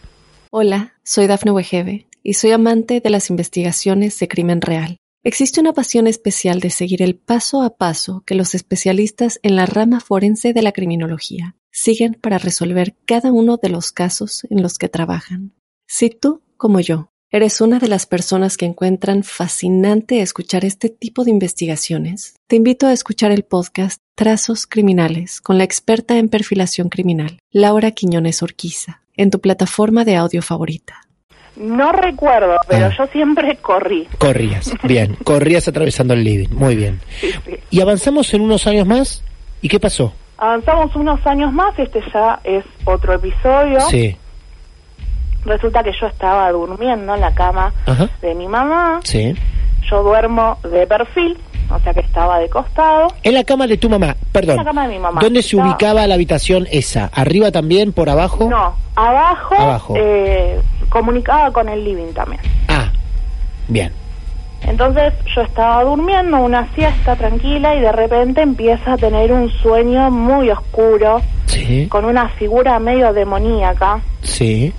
Hola, 0.50 0.94
soy 1.04 1.26
Dafne 1.26 1.50
Wegebe 1.50 2.06
y 2.22 2.34
soy 2.34 2.52
amante 2.52 3.00
de 3.00 3.10
las 3.10 3.30
investigaciones 3.30 4.18
de 4.18 4.28
crimen 4.28 4.60
real. 4.60 4.96
Existe 5.22 5.60
una 5.60 5.72
pasión 5.72 6.06
especial 6.06 6.60
de 6.60 6.70
seguir 6.70 7.02
el 7.02 7.16
paso 7.16 7.62
a 7.62 7.76
paso 7.76 8.22
que 8.24 8.36
los 8.36 8.54
especialistas 8.54 9.40
en 9.42 9.56
la 9.56 9.66
rama 9.66 9.98
forense 9.98 10.52
de 10.52 10.62
la 10.62 10.70
criminología 10.70 11.56
siguen 11.72 12.14
para 12.14 12.38
resolver 12.38 12.94
cada 13.06 13.32
uno 13.32 13.56
de 13.56 13.68
los 13.68 13.90
casos 13.90 14.46
en 14.50 14.62
los 14.62 14.78
que 14.78 14.88
trabajan. 14.88 15.52
Si 15.88 16.10
tú, 16.10 16.42
como 16.56 16.78
yo, 16.78 17.10
eres 17.30 17.60
una 17.60 17.78
de 17.78 17.88
las 17.88 18.06
personas 18.06 18.56
que 18.56 18.66
encuentran 18.66 19.22
fascinante 19.22 20.20
escuchar 20.20 20.64
este 20.64 20.88
tipo 20.88 21.24
de 21.24 21.30
investigaciones, 21.30 22.36
te 22.46 22.56
invito 22.56 22.86
a 22.86 22.92
escuchar 22.92 23.32
el 23.32 23.42
podcast 23.42 24.00
Trazos 24.14 24.66
Criminales 24.66 25.40
con 25.40 25.58
la 25.58 25.64
experta 25.64 26.16
en 26.18 26.28
perfilación 26.28 26.88
criminal, 26.88 27.38
Laura 27.50 27.90
Quiñones 27.90 28.42
Orquiza, 28.42 29.02
en 29.16 29.30
tu 29.30 29.40
plataforma 29.40 30.04
de 30.04 30.16
audio 30.16 30.40
favorita. 30.42 31.02
No 31.56 31.90
recuerdo, 31.90 32.56
pero 32.68 32.86
Ah. 32.86 32.94
yo 32.96 33.06
siempre 33.08 33.56
corrí. 33.56 34.06
Corrías, 34.18 34.72
bien, 34.84 35.16
corrías 35.24 35.66
atravesando 35.68 36.12
el 36.14 36.22
living, 36.22 36.48
muy 36.50 36.76
bien. 36.76 37.00
Sí, 37.20 37.30
sí. 37.44 37.52
Y 37.70 37.80
avanzamos 37.80 38.32
en 38.34 38.42
unos 38.42 38.66
años 38.66 38.86
más, 38.86 39.24
¿y 39.62 39.68
qué 39.68 39.80
pasó? 39.80 40.12
Avanzamos 40.38 40.94
unos 40.94 41.26
años 41.26 41.50
más, 41.52 41.78
este 41.78 42.00
ya 42.12 42.40
es 42.44 42.62
otro 42.84 43.14
episodio. 43.14 43.80
Sí, 43.88 44.14
Resulta 45.46 45.82
que 45.82 45.92
yo 46.00 46.06
estaba 46.08 46.50
durmiendo 46.50 47.14
en 47.14 47.20
la 47.20 47.32
cama 47.32 47.72
ajá, 47.86 48.08
de 48.20 48.34
mi 48.34 48.46
mamá. 48.48 49.00
sí. 49.04 49.34
Yo 49.88 50.02
duermo 50.02 50.58
de 50.68 50.84
perfil, 50.84 51.38
o 51.70 51.78
sea 51.78 51.94
que 51.94 52.00
estaba 52.00 52.40
de 52.40 52.48
costado. 52.48 53.06
En 53.22 53.34
la 53.34 53.44
cama 53.44 53.68
de 53.68 53.76
tu 53.76 53.88
mamá, 53.88 54.16
perdón. 54.32 54.58
En 54.58 54.64
la 54.64 54.64
cama 54.64 54.82
de 54.88 54.94
mi 54.94 54.98
mamá. 54.98 55.20
¿Dónde 55.20 55.42
se 55.42 55.56
No. 55.56 55.62
ubicaba 55.64 56.04
la 56.08 56.14
habitación 56.16 56.66
esa? 56.72 57.08
¿Arriba 57.14 57.52
también, 57.52 57.92
por 57.92 58.10
abajo? 58.10 58.48
No, 58.50 58.74
abajo, 58.96 59.54
Abajo. 59.56 59.94
eh, 59.96 60.60
comunicaba 60.88 61.52
con 61.52 61.68
el 61.68 61.84
living 61.84 62.12
también. 62.14 62.40
Ah, 62.66 62.90
bien. 63.68 63.92
Entonces 64.62 65.12
yo 65.32 65.42
estaba 65.42 65.84
durmiendo 65.84 66.38
una 66.38 66.66
siesta 66.74 67.14
tranquila 67.14 67.76
y 67.76 67.80
de 67.80 67.92
repente 67.92 68.40
empieza 68.42 68.94
a 68.94 68.96
tener 68.96 69.30
un 69.30 69.48
sueño 69.62 70.10
muy 70.10 70.50
oscuro 70.50 71.20
Sí, 71.46 71.86
con 71.88 72.04
una 72.06 72.28
figura 72.30 72.80
medio 72.80 73.12
demoníaca. 73.12 74.00
sí. 74.22 74.72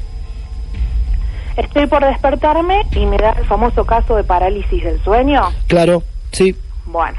Estoy 1.57 1.87
por 1.87 2.05
despertarme 2.05 2.83
y 2.95 3.05
me 3.05 3.17
da 3.17 3.31
el 3.31 3.45
famoso 3.45 3.83
caso 3.85 4.15
de 4.15 4.23
parálisis 4.23 4.83
del 4.83 5.01
sueño. 5.03 5.41
Claro, 5.67 6.03
sí. 6.31 6.55
Bueno, 6.85 7.17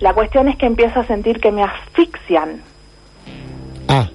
la 0.00 0.14
cuestión 0.14 0.48
es 0.48 0.56
que 0.56 0.66
empiezo 0.66 1.00
a 1.00 1.06
sentir 1.06 1.40
que 1.40 1.50
me 1.50 1.62
asfixian. 1.64 2.60
Ah, 3.88 4.08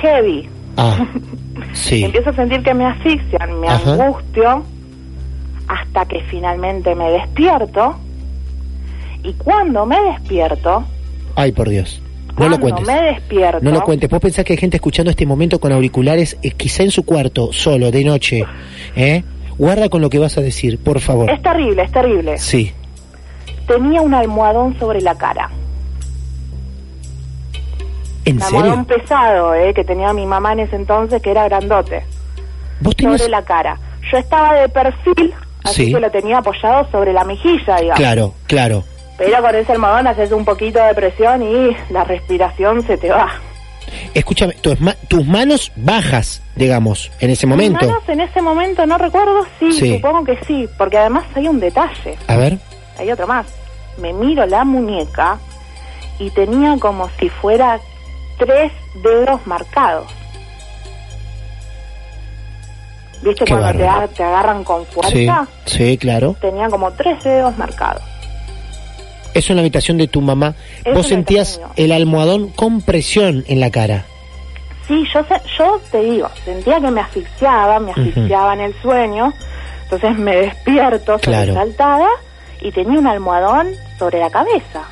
Heavy. 0.00 0.48
ah, 0.76 1.06
sí. 1.72 2.04
Empiezo 2.04 2.30
a 2.30 2.32
sentir 2.34 2.62
que 2.62 2.74
me 2.74 2.86
asfixian, 2.86 3.60
me 3.60 3.68
Ajá. 3.68 3.92
angustio, 3.92 4.64
hasta 5.68 6.04
que 6.06 6.20
finalmente 6.22 6.94
me 6.94 7.10
despierto. 7.10 7.96
Y 9.22 9.32
cuando 9.34 9.86
me 9.86 10.00
despierto, 10.02 10.84
Ay, 11.36 11.52
por 11.52 11.68
Dios. 11.68 12.00
No 12.38 12.48
lo 12.48 12.58
cuentes. 12.58 12.86
me 12.86 13.00
despierto, 13.02 13.60
No 13.62 13.70
lo 13.70 13.82
cuentes. 13.82 14.10
Vos 14.10 14.20
pensás 14.20 14.44
que 14.44 14.54
hay 14.54 14.58
gente 14.58 14.76
escuchando 14.76 15.10
este 15.10 15.24
momento 15.26 15.58
con 15.60 15.72
auriculares, 15.72 16.36
eh, 16.42 16.50
quizá 16.50 16.82
en 16.82 16.90
su 16.90 17.04
cuarto, 17.04 17.52
solo, 17.52 17.90
de 17.90 18.04
noche. 18.04 18.44
¿Eh? 18.96 19.22
Guarda 19.56 19.88
con 19.88 20.00
lo 20.00 20.10
que 20.10 20.18
vas 20.18 20.36
a 20.36 20.40
decir, 20.40 20.78
por 20.78 20.98
favor. 21.00 21.30
es 21.30 21.40
terrible, 21.42 21.82
es 21.82 21.92
terrible. 21.92 22.38
Sí. 22.38 22.72
Tenía 23.68 24.00
un 24.02 24.12
almohadón 24.14 24.76
sobre 24.78 25.00
la 25.00 25.14
cara. 25.16 25.48
¿En 28.24 28.36
Un 28.36 28.42
almohadón 28.42 28.86
serio? 28.86 29.02
pesado, 29.02 29.54
eh, 29.54 29.74
que 29.74 29.84
tenía 29.84 30.12
mi 30.12 30.26
mamá 30.26 30.52
en 30.54 30.60
ese 30.60 30.76
entonces, 30.76 31.20
que 31.22 31.30
era 31.30 31.44
grandote, 31.44 32.04
¿Vos 32.80 32.96
tenías... 32.96 33.18
sobre 33.20 33.30
la 33.30 33.42
cara. 33.44 33.78
Yo 34.10 34.18
estaba 34.18 34.54
de 34.54 34.68
perfil, 34.68 35.32
así 35.62 35.86
Sí. 35.86 35.92
que 35.94 36.00
lo 36.00 36.10
tenía 36.10 36.38
apoyado 36.38 36.88
sobre 36.90 37.12
la 37.12 37.24
mejilla, 37.24 37.76
digamos. 37.76 37.96
Claro, 37.96 38.34
claro. 38.46 38.84
Pero 39.16 39.40
con 39.42 39.54
ese 39.54 39.72
almohadón 39.72 40.06
haces 40.08 40.32
un 40.32 40.44
poquito 40.44 40.82
de 40.82 40.94
presión 40.94 41.42
y 41.42 41.76
la 41.90 42.04
respiración 42.04 42.84
se 42.86 42.96
te 42.96 43.10
va. 43.10 43.28
Escúchame, 44.12 44.54
tus, 44.54 44.80
ma- 44.80 44.96
tus 45.08 45.24
manos 45.26 45.70
bajas, 45.76 46.42
digamos, 46.56 47.12
en 47.20 47.30
ese 47.30 47.46
momento. 47.46 47.78
Mis 47.80 47.88
manos 47.90 48.08
en 48.08 48.20
ese 48.22 48.42
momento 48.42 48.86
no 48.86 48.98
recuerdo, 48.98 49.46
sí, 49.60 49.72
Sí. 49.72 49.94
supongo 49.96 50.24
que 50.24 50.36
sí, 50.46 50.68
porque 50.78 50.98
además 50.98 51.24
hay 51.34 51.46
un 51.48 51.60
detalle, 51.60 52.16
A 52.26 52.36
ver. 52.36 52.58
hay 52.98 53.12
otro 53.12 53.26
más. 53.26 53.46
Me 53.98 54.12
miro 54.12 54.44
la 54.46 54.64
muñeca 54.64 55.38
y 56.18 56.30
tenía 56.30 56.76
como 56.80 57.08
si 57.20 57.28
fuera 57.28 57.78
tres 58.38 58.72
dedos 59.02 59.46
marcados. 59.46 60.06
¿Viste 63.22 63.44
Qué 63.44 63.52
cuando 63.54 63.78
te, 64.08 64.14
te 64.14 64.24
agarran 64.24 64.64
con 64.64 64.84
Sí, 64.84 64.90
fuerza? 64.92 65.46
sí, 65.66 65.96
claro. 65.98 66.36
Tenía 66.40 66.68
como 66.68 66.90
tres 66.92 67.22
dedos 67.24 67.56
marcados. 67.56 68.02
Eso 69.34 69.52
en 69.52 69.56
la 69.56 69.60
habitación 69.62 69.98
de 69.98 70.06
tu 70.08 70.20
mamá. 70.20 70.54
Eso 70.84 70.94
Vos 70.94 71.08
sentías 71.08 71.60
el 71.76 71.92
almohadón 71.92 72.48
con 72.48 72.80
presión 72.80 73.44
en 73.48 73.60
la 73.60 73.70
cara. 73.70 74.04
Sí, 74.88 75.04
yo, 75.12 75.24
sé- 75.24 75.40
yo 75.58 75.80
te 75.90 76.02
digo, 76.02 76.28
sentía 76.44 76.80
que 76.80 76.90
me 76.90 77.00
asfixiaba, 77.00 77.80
me 77.80 77.90
asfixiaba 77.92 78.52
en 78.54 78.60
el 78.60 78.74
sueño, 78.82 79.32
entonces 79.84 80.16
me 80.18 80.36
despierto 80.36 81.18
Claro. 81.18 81.52
sobresaltada 81.54 82.08
y 82.60 82.70
tenía 82.70 82.98
un 82.98 83.06
almohadón 83.06 83.68
sobre 83.98 84.18
la 84.20 84.30
cabeza. 84.30 84.82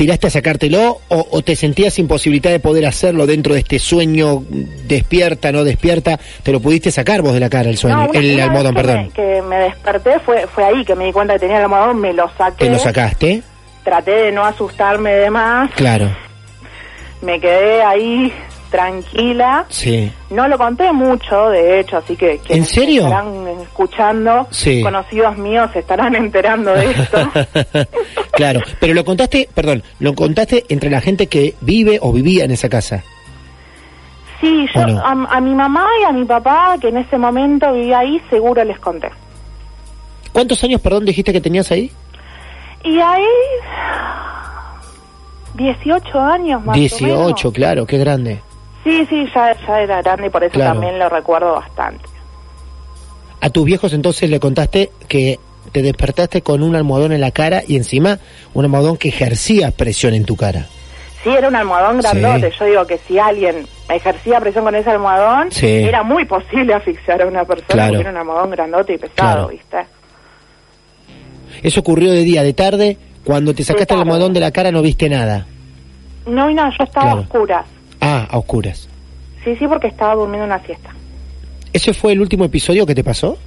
¿Tiraste 0.00 0.28
a 0.28 0.30
sacártelo 0.30 0.98
o, 1.08 1.26
o 1.30 1.42
te 1.42 1.54
sentías 1.54 1.92
sin 1.92 2.08
posibilidad 2.08 2.50
de 2.50 2.58
poder 2.58 2.86
hacerlo 2.86 3.26
dentro 3.26 3.52
de 3.52 3.60
este 3.60 3.78
sueño 3.78 4.42
despierta, 4.88 5.52
no 5.52 5.62
despierta? 5.62 6.18
¿Te 6.42 6.52
lo 6.52 6.60
pudiste 6.60 6.90
sacar 6.90 7.20
vos 7.20 7.34
de 7.34 7.40
la 7.40 7.50
cara 7.50 7.68
el 7.68 7.76
sueño? 7.76 7.98
No, 8.04 8.08
una- 8.08 8.18
el 8.18 8.34
una 8.36 8.44
almohadón, 8.44 8.74
que 8.74 8.80
perdón. 8.80 9.02
Me, 9.02 9.10
que 9.10 9.42
me 9.42 9.56
desperté 9.56 10.18
fue, 10.20 10.46
fue 10.46 10.64
ahí 10.64 10.86
que 10.86 10.94
me 10.94 11.04
di 11.04 11.12
cuenta 11.12 11.34
que 11.34 11.40
tenía 11.40 11.58
el 11.58 11.64
almohadón, 11.64 12.00
me 12.00 12.14
lo 12.14 12.30
saqué. 12.38 12.64
¿Te 12.64 12.70
lo 12.70 12.78
sacaste? 12.78 13.42
Traté 13.84 14.10
de 14.10 14.32
no 14.32 14.42
asustarme 14.42 15.10
de 15.12 15.28
más, 15.28 15.70
Claro. 15.72 16.08
me 17.20 17.38
quedé 17.38 17.82
ahí 17.82 18.32
tranquila. 18.70 19.64
Sí. 19.68 20.10
No 20.30 20.46
lo 20.48 20.56
conté 20.56 20.92
mucho, 20.92 21.48
de 21.50 21.80
hecho, 21.80 21.96
así 21.98 22.16
que 22.16 22.40
¿En 22.48 22.64
serio? 22.64 23.04
estarán 23.04 23.48
escuchando, 23.62 24.46
Sí. 24.50 24.80
conocidos 24.82 25.36
míos, 25.36 25.70
se 25.72 25.80
estarán 25.80 26.14
enterando 26.14 26.72
de 26.72 26.90
esto. 26.90 27.18
claro, 28.32 28.60
pero 28.80 28.94
lo 28.94 29.04
contaste, 29.04 29.48
perdón, 29.54 29.82
lo 29.98 30.14
contaste 30.14 30.64
entre 30.68 30.88
la 30.90 31.00
gente 31.00 31.26
que 31.26 31.54
vive 31.60 31.98
o 32.00 32.12
vivía 32.12 32.44
en 32.44 32.52
esa 32.52 32.68
casa. 32.68 33.02
Sí, 34.40 34.66
yo 34.74 34.80
a, 34.80 35.10
a 35.10 35.40
mi 35.40 35.54
mamá 35.54 35.86
y 36.00 36.04
a 36.04 36.12
mi 36.12 36.24
papá, 36.24 36.76
que 36.80 36.88
en 36.88 36.96
ese 36.96 37.18
momento 37.18 37.72
vivía 37.74 37.98
ahí, 37.98 38.22
seguro 38.30 38.64
les 38.64 38.78
conté. 38.78 39.10
¿Cuántos 40.32 40.62
años, 40.64 40.80
perdón, 40.80 41.04
dijiste 41.04 41.32
que 41.32 41.40
tenías 41.40 41.70
ahí? 41.72 41.90
Y 42.84 42.98
ahí, 43.00 43.24
18 45.54 46.18
años 46.20 46.64
más 46.64 46.76
o 46.76 46.78
18, 46.78 47.06
menos. 47.08 47.52
claro, 47.52 47.86
qué 47.86 47.98
grande. 47.98 48.40
Sí, 48.84 49.06
sí, 49.10 49.26
ya, 49.34 49.54
ya 49.66 49.80
era 49.80 50.00
grande 50.02 50.26
y 50.26 50.30
por 50.30 50.42
eso 50.42 50.54
Claro. 50.54 50.72
también 50.72 50.98
lo 50.98 51.08
recuerdo 51.08 51.52
bastante. 51.52 52.04
A 53.40 53.50
tus 53.50 53.64
viejos 53.64 53.92
entonces 53.92 54.28
le 54.30 54.40
contaste 54.40 54.90
que 55.08 55.38
te 55.72 55.82
despertaste 55.82 56.42
con 56.42 56.62
un 56.62 56.74
almohadón 56.76 57.12
en 57.12 57.20
la 57.20 57.30
cara 57.30 57.62
y 57.66 57.76
encima 57.76 58.18
un 58.54 58.64
almohadón 58.64 58.96
que 58.96 59.08
ejercía 59.08 59.70
presión 59.70 60.14
en 60.14 60.24
tu 60.24 60.36
cara. 60.36 60.66
Sí, 61.22 61.28
era 61.28 61.48
un 61.48 61.56
almohadón 61.56 62.02
Sí. 62.02 62.08
grandote. 62.18 62.52
Yo 62.58 62.64
digo 62.64 62.86
que 62.86 62.98
si 63.06 63.18
alguien 63.18 63.66
ejercía 63.90 64.40
presión 64.40 64.64
con 64.64 64.74
ese 64.74 64.90
almohadón, 64.90 65.50
Sí. 65.52 65.66
era 65.66 66.02
muy 66.02 66.24
posible 66.24 66.72
asfixiar 66.74 67.20
a 67.22 67.26
una 67.26 67.44
persona 67.44 67.66
Claro. 67.68 67.88
porque 67.92 68.00
era 68.02 68.10
un 68.10 68.16
almohadón 68.16 68.50
grandote 68.50 68.94
y 68.94 68.98
pesado, 68.98 69.14
Claro. 69.16 69.48
¿viste? 69.48 69.76
Eso 71.62 71.80
ocurrió 71.80 72.10
de 72.12 72.22
día, 72.24 72.42
de 72.42 72.52
tarde, 72.54 72.96
cuando 73.24 73.54
te 73.54 73.62
sacaste 73.64 73.82
el 73.82 73.88
tarde. 73.88 74.02
almohadón 74.02 74.32
de 74.32 74.40
la 74.40 74.50
cara 74.50 74.70
no 74.72 74.80
viste 74.82 75.08
nada. 75.08 75.46
No, 76.26 76.48
y 76.50 76.54
nada, 76.54 76.70
yo 76.78 76.84
estaba 76.84 77.06
Claro. 77.06 77.18
a 77.18 77.22
oscuras. 77.22 77.66
Ah, 78.00 78.26
a 78.30 78.38
oscuras. 78.38 78.88
Sí, 79.44 79.54
sí, 79.56 79.66
porque 79.68 79.88
estaba 79.88 80.14
durmiendo 80.14 80.46
una 80.46 80.58
siesta. 80.64 80.90
¿Ese 81.72 81.92
fue 81.94 82.12
el 82.12 82.20
último 82.20 82.44
episodio 82.44 82.84
que 82.86 82.94
te 82.94 83.04
pasó? 83.04 83.38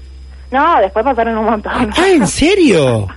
No, 0.51 0.79
después 0.81 1.03
pasaron 1.03 1.37
un 1.37 1.45
montón. 1.45 1.71
Ah, 1.97 2.09
¿en 2.09 2.27
serio? 2.27 3.07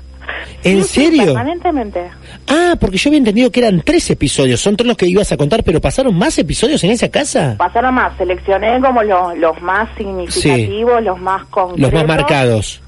¿En 0.63 0.83
Sí, 0.83 0.89
sí, 0.89 1.05
serio? 1.07 1.25
permanentemente. 1.27 2.11
Ah, 2.49 2.75
porque 2.81 2.97
yo 2.97 3.09
había 3.11 3.19
entendido 3.19 3.51
que 3.51 3.61
eran 3.61 3.81
tres 3.83 4.11
episodios, 4.11 4.61
son 4.61 4.77
todos 4.77 4.89
los 4.89 4.97
que 4.97 5.07
ibas 5.07 5.31
a 5.33 5.37
contar, 5.37 5.63
pero 5.63 5.81
pasaron 5.81 6.17
más 6.17 6.37
episodios 6.39 6.83
en 6.85 6.91
esa 6.91 7.09
casa. 7.09 7.55
Pasaron 7.59 7.95
más, 7.95 8.17
seleccioné 8.17 8.81
como 8.81 9.03
lo- 9.03 9.35
los 9.37 9.61
más 9.63 9.89
significativos, 9.97 11.03
los 11.03 11.19
más 11.21 11.45
concretos. 11.47 11.81
Los 11.81 11.93
más 11.93 12.07
marcados. 12.09 12.83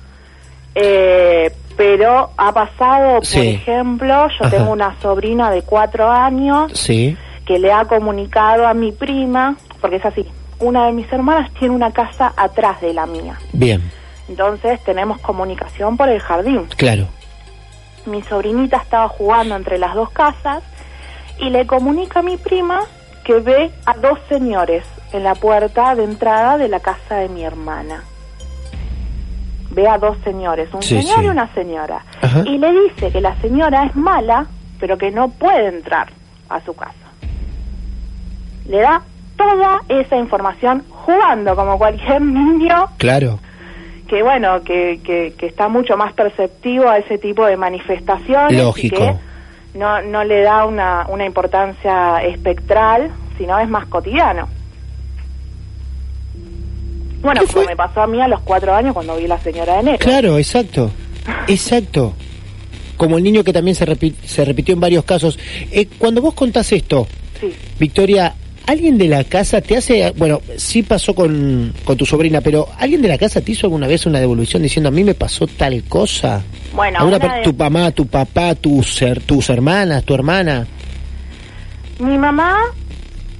Eh, 0.74 1.50
pero 1.76 2.30
ha 2.36 2.52
pasado, 2.52 3.20
por 3.20 3.40
ejemplo, 3.44 4.28
yo 4.28 4.44
Ajá. 4.46 4.50
tengo 4.50 4.72
una 4.72 4.96
sobrina 5.00 5.50
de 5.50 5.62
cuatro 5.62 6.10
años 6.10 6.72
Sí. 6.74 7.16
Que 7.48 7.58
le 7.58 7.72
ha 7.72 7.86
comunicado 7.86 8.66
a 8.68 8.74
mi 8.74 8.92
prima, 8.92 9.56
porque 9.80 9.96
es 9.96 10.04
así, 10.04 10.24
una 10.60 10.84
de 10.86 10.92
mis 10.92 11.10
hermanas 11.10 11.50
tiene 11.58 11.74
una 11.74 11.90
casa 11.92 12.32
atrás 12.36 12.80
de 12.82 12.92
la 12.92 13.06
mía. 13.06 13.38
Bien, 13.54 13.82
Entonces 14.28 14.78
tenemos 14.84 15.18
comunicación 15.20 15.96
por 15.96 16.08
el 16.10 16.20
jardín. 16.20 16.66
claro. 16.76 17.08
Mi 18.06 18.22
sobrinita 18.22 18.76
estaba 18.78 19.08
jugando 19.08 19.56
entre 19.56 19.76
las 19.78 19.94
dos 19.94 20.10
casas 20.10 20.62
y 21.38 21.50
le 21.50 21.66
comunica 21.66 22.20
a 22.20 22.22
mi 22.22 22.36
prima 22.38 22.80
que 23.24 23.34
ve 23.40 23.70
a 23.86 23.94
dos 23.94 24.18
señores 24.28 24.84
en 25.12 25.24
la 25.24 25.34
puerta 25.34 25.94
de 25.94 26.04
entrada 26.04 26.56
de 26.58 26.68
la 26.68 26.80
casa 26.80 27.16
de 27.16 27.28
mi 27.28 27.44
hermana. 27.44 28.04
Ve 29.70 29.86
a 29.88 29.98
dos 29.98 30.16
señores, 30.24 30.68
un 30.72 30.80
Sí, 30.82 31.00
señor 31.02 31.18
sí. 31.18 31.24
y 31.24 31.28
una 31.28 31.52
señora. 31.54 32.04
Ajá. 32.22 32.42
Y 32.46 32.56
le 32.58 32.72
dice 32.72 33.10
que 33.10 33.20
la 33.20 33.38
señora 33.40 33.84
es 33.84 33.94
mala, 33.96 34.46
pero 34.80 34.96
que 34.96 35.10
no 35.10 35.28
puede 35.28 35.66
entrar 35.68 36.08
a 36.48 36.60
su 36.62 36.74
casa. 36.74 36.94
Le 38.68 38.80
da 38.80 39.02
toda 39.36 39.80
esa 39.88 40.16
información 40.16 40.84
jugando 40.90 41.54
como 41.56 41.78
cualquier 41.78 42.20
niño 42.22 42.86
Claro, 42.98 43.38
que 44.08 44.22
bueno, 44.22 44.62
que, 44.62 45.00
que, 45.04 45.34
que 45.38 45.46
está 45.46 45.68
mucho 45.68 45.96
más 45.96 46.12
perceptivo 46.14 46.88
a 46.88 46.98
ese 46.98 47.18
tipo 47.18 47.44
de 47.46 47.56
manifestaciones. 47.56 48.56
Lógico. 48.62 48.96
Y 48.96 48.98
que 48.98 49.14
no, 49.78 50.00
no 50.02 50.24
le 50.24 50.40
da 50.42 50.64
una, 50.64 51.06
una 51.08 51.26
importancia 51.26 52.16
espectral, 52.22 53.10
sino 53.36 53.58
es 53.58 53.68
más 53.68 53.86
cotidiano. 53.86 54.48
Bueno, 57.20 57.40
¿Qué 57.46 57.52
como 57.52 57.66
me 57.66 57.76
pasó 57.76 58.02
a 58.02 58.06
mí 58.06 58.20
a 58.22 58.28
los 58.28 58.40
cuatro 58.40 58.74
años 58.74 58.94
cuando 58.94 59.16
vi 59.16 59.26
la 59.26 59.38
señora 59.38 59.74
de 59.74 59.80
enero. 59.80 59.98
claro, 59.98 60.38
exacto. 60.38 60.90
Exacto. 61.48 62.14
Como 62.96 63.18
el 63.18 63.24
niño 63.24 63.44
que 63.44 63.52
también 63.52 63.74
se, 63.74 63.86
repi- 63.86 64.14
se 64.24 64.44
repitió 64.44 64.72
en 64.74 64.80
varios 64.80 65.04
casos. 65.04 65.38
Eh, 65.70 65.86
cuando 65.98 66.22
vos 66.22 66.34
contás 66.34 66.72
esto, 66.72 67.06
Sí. 67.40 67.54
Victoria, 67.78 68.34
¿alguien 68.68 68.96
de 68.98 69.08
la 69.08 69.24
casa 69.24 69.60
te 69.60 69.76
hace, 69.76 70.12
bueno, 70.16 70.40
sí 70.56 70.82
pasó 70.82 71.14
con, 71.14 71.72
con 71.84 71.96
tu 71.96 72.06
sobrina, 72.06 72.40
pero 72.40 72.68
¿alguien 72.78 73.02
de 73.02 73.08
la 73.08 73.18
casa 73.18 73.40
te 73.40 73.52
hizo 73.52 73.66
alguna 73.66 73.86
vez 73.86 74.06
una 74.06 74.20
devolución 74.20 74.62
diciendo 74.62 74.88
a 74.88 74.92
mí 74.92 75.02
me 75.04 75.14
pasó 75.14 75.46
tal 75.46 75.82
cosa? 75.84 76.42
Bueno, 76.72 76.98
¿Alguna 77.00 77.16
una 77.16 77.34
de- 77.38 77.42
tu 77.42 77.52
mamá, 77.54 77.90
tu 77.90 78.06
papá, 78.06 78.54
tus, 78.54 79.02
tus 79.26 79.50
hermanas, 79.50 80.04
tu 80.04 80.14
hermana? 80.14 80.66
Mi 81.98 82.16
mamá 82.16 82.56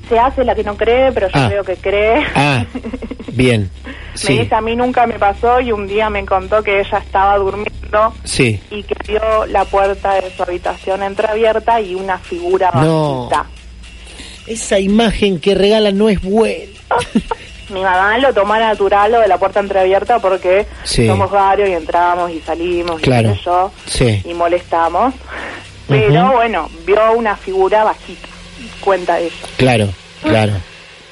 se 0.08 0.18
hace 0.18 0.42
la 0.44 0.54
que 0.54 0.64
no 0.64 0.76
cree, 0.76 1.12
pero 1.12 1.28
yo 1.28 1.34
Ah. 1.34 1.48
creo 1.48 1.64
que 1.64 1.76
cree. 1.76 2.24
Ah, 2.34 2.64
bien. 3.32 3.70
Me 3.84 3.90
Sí, 4.18 4.38
dice, 4.38 4.54
a 4.54 4.60
mí 4.60 4.74
nunca 4.74 5.06
me 5.06 5.18
pasó 5.18 5.60
y 5.60 5.70
un 5.70 5.86
día 5.86 6.10
me 6.10 6.24
contó 6.24 6.62
que 6.62 6.80
ella 6.80 6.98
estaba 6.98 7.36
durmiendo 7.38 8.12
sí. 8.24 8.58
y 8.70 8.82
que 8.82 8.94
vio 9.06 9.46
la 9.46 9.64
puerta 9.64 10.14
de 10.14 10.30
su 10.36 10.42
habitación 10.42 11.02
entreabierta 11.04 11.80
y 11.80 11.94
una 11.94 12.18
figura 12.18 12.70
No. 12.74 13.28
bajita. 13.30 13.46
Esa 14.48 14.78
imagen 14.78 15.40
que 15.40 15.54
regalan 15.54 15.96
no 15.98 16.08
es 16.08 16.20
buena. 16.22 16.64
Mi 17.70 17.82
mamá 17.82 18.16
lo 18.18 18.32
tomó 18.32 18.56
natural 18.56 19.12
lo 19.12 19.20
de 19.20 19.28
la 19.28 19.37
puerta 19.37 19.61
entreabierta 19.61 20.18
porque 20.20 20.66
Sí. 20.84 21.06
somos 21.06 21.30
varios 21.30 21.68
y 21.68 21.72
entramos 21.74 22.30
y 22.30 22.40
salimos 22.40 22.98
Claro. 23.02 23.34
y 23.38 23.44
yo 23.44 23.70
Sí. 23.87 24.22
y 24.24 24.32
molestamos. 24.32 25.12
Pero 25.87 26.32
bueno, 26.32 26.68
vio 26.87 27.12
una 27.12 27.37
figura 27.37 27.84
bajita, 27.84 28.28
cuenta 28.80 29.18
ella. 29.20 29.34
Claro, 29.56 29.88
claro. 30.22 30.52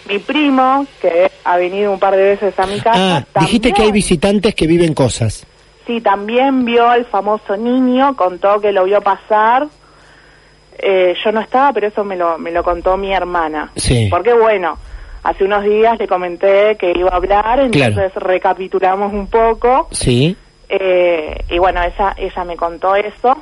Mi 0.09 0.19
primo, 0.19 0.87
que 1.01 1.31
ha 1.45 1.57
venido 1.57 1.93
un 1.93 1.99
par 1.99 2.15
de 2.17 2.23
veces 2.23 2.59
a 2.59 2.67
mi 2.67 2.81
casa, 2.81 3.17
Ah, 3.35 3.41
dijiste 3.41 3.73
que 3.73 3.83
hay 3.83 3.93
visitantes 3.93 4.55
que 4.55 4.67
viven 4.67 4.95
cosas. 4.95 5.47
Sí, 5.87 6.01
también 6.01 6.65
vio 6.65 6.89
al 6.89 7.05
famoso 7.07 7.57
niño, 7.57 8.17
contó 8.17 8.61
que 8.61 8.73
lo 8.73 8.85
vio 8.85 9.01
pasar. 9.03 9.67
Eh, 10.79 11.15
yo 11.25 11.33
no 11.33 11.41
estaba, 11.41 11.73
pero 11.73 11.89
eso 11.89 12.05
me 12.05 12.17
lo, 12.17 12.39
me 12.39 12.51
lo 12.51 12.63
contó 12.63 12.97
mi 12.97 13.13
hermana. 13.13 13.71
Sí. 13.77 14.09
Porque 14.11 14.33
bueno, 14.35 14.77
hace 15.23 15.45
unos 15.45 15.65
días 15.65 15.99
le 15.99 16.07
comenté 16.07 16.77
que 16.77 16.93
iba 16.97 17.11
a 17.11 17.17
hablar, 17.17 17.61
entonces 17.61 18.13
Claro. 18.13 18.27
recapitulamos 18.29 19.13
un 19.13 19.27
poco. 19.29 19.89
Sí. 19.91 20.37
eh, 20.69 21.45
y 21.49 21.59
bueno, 21.59 21.81
ella, 21.83 22.15
ella 22.19 22.45
me 22.45 22.57
contó 22.57 22.95
eso. 22.97 23.37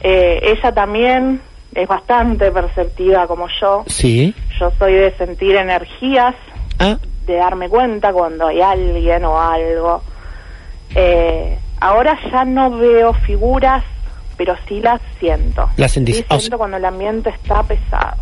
Eh, 0.00 0.40
ella 0.42 0.72
también 0.72 1.40
es 1.74 1.88
bastante 1.88 2.50
perceptiva 2.50 3.26
como 3.26 3.46
yo. 3.60 3.84
Sí. 3.86 4.34
Yo 4.58 4.70
soy 4.78 4.94
de 4.94 5.10
sentir 5.16 5.56
energías, 5.56 6.34
Ah, 6.78 6.96
de 7.26 7.34
darme 7.36 7.68
cuenta 7.68 8.12
cuando 8.12 8.48
hay 8.48 8.60
alguien 8.60 9.24
o 9.24 9.40
algo. 9.40 10.02
Eh, 10.94 11.56
ahora 11.80 12.18
ya 12.32 12.44
no 12.44 12.70
veo 12.70 13.12
figuras, 13.14 13.84
pero 14.44 14.56
sí 14.68 14.80
las 14.80 15.00
siento. 15.20 15.68
Las 15.76 15.92
sentís. 15.92 16.16
Sí 16.16 16.24
Ah, 16.28 16.34
o 16.34 16.38
siento 16.40 16.54
sea- 16.56 16.58
cuando 16.58 16.76
el 16.76 16.84
ambiente 16.84 17.30
está 17.30 17.62
pesado. 17.62 18.16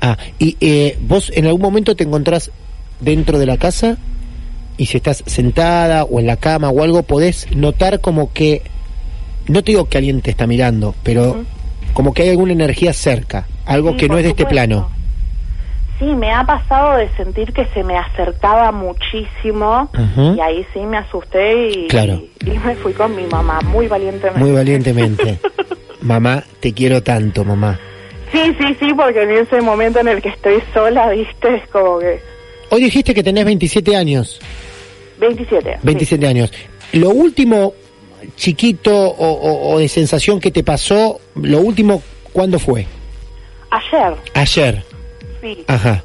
ah. 0.00 0.16
Y 0.40 0.56
eh, 0.60 0.98
vos 1.00 1.30
en 1.34 1.46
algún 1.46 1.62
momento 1.62 1.94
te 1.94 2.02
encontrás 2.04 2.50
dentro 2.98 3.38
de 3.38 3.46
la 3.46 3.56
casa 3.56 3.96
y 4.76 4.86
si 4.86 4.96
estás 4.96 5.22
sentada 5.26 6.02
o 6.04 6.18
en 6.18 6.26
la 6.26 6.36
cama 6.36 6.70
o 6.70 6.82
algo, 6.82 7.04
podés 7.04 7.46
notar 7.54 8.00
como 8.00 8.32
que, 8.32 8.62
no 9.46 9.62
te 9.62 9.70
digo 9.72 9.84
que 9.88 9.98
alguien 9.98 10.20
te 10.22 10.30
está 10.32 10.46
mirando, 10.48 10.94
pero 11.04 11.44
como 11.92 12.12
que 12.14 12.22
hay 12.22 12.30
alguna 12.30 12.52
energía 12.52 12.92
cerca, 12.92 13.46
algo 13.64 13.90
Sí, 13.92 13.96
que 13.98 14.08
no 14.08 14.16
es 14.18 14.24
de 14.24 14.30
este 14.30 14.46
plano. 14.46 14.90
Sí, 16.00 16.06
me 16.06 16.32
ha 16.32 16.42
pasado 16.44 16.96
de 16.96 17.08
sentir 17.10 17.52
que 17.52 17.66
se 17.66 17.84
me 17.84 17.96
acercaba 17.96 18.72
muchísimo 18.72 19.88
y 20.16 20.40
ahí 20.40 20.66
sí 20.72 20.80
me 20.80 20.96
asusté 20.96 21.68
y, 21.68 21.86
Claro. 21.88 22.22
y, 22.44 22.50
me 22.58 22.74
fui 22.76 22.92
con 22.94 23.14
mi 23.14 23.24
mamá 23.26 23.60
muy 23.66 23.86
valientemente. 23.86 24.40
Muy 24.40 24.50
valientemente. 24.52 25.38
mamá, 26.00 26.42
te 26.60 26.72
quiero 26.72 27.02
tanto, 27.02 27.44
mamá. 27.44 27.78
Sí, 28.32 28.40
sí, 28.58 28.76
sí, 28.80 28.94
porque 28.96 29.22
en 29.22 29.30
ese 29.30 29.60
momento 29.60 29.98
en 30.00 30.08
el 30.08 30.22
que 30.22 30.30
estoy 30.30 30.62
sola, 30.72 31.10
viste, 31.10 31.56
es 31.56 31.68
como 31.68 31.98
que 31.98 32.20
Hoy 32.70 32.82
dijiste 32.84 33.12
que 33.12 33.22
tenés 33.22 33.44
27 33.44 33.94
años. 33.94 34.40
27. 35.18 35.72
sí. 35.74 35.78
27 35.82 36.26
años. 36.26 36.52
Lo 36.94 37.10
último 37.10 37.74
chiquito 38.36 38.90
o, 38.96 39.26
o- 39.32 39.74
o 39.74 39.78
de 39.78 39.88
sensación 39.88 40.40
que 40.40 40.50
te 40.50 40.62
pasó, 40.64 41.20
lo 41.34 41.58
último, 41.60 42.02
¿cuándo 42.32 42.58
fue? 42.58 42.86
Ayer, 43.70 44.14
Ayer. 44.34 44.82
Sí. 45.40 45.64
Ajá. 45.68 46.02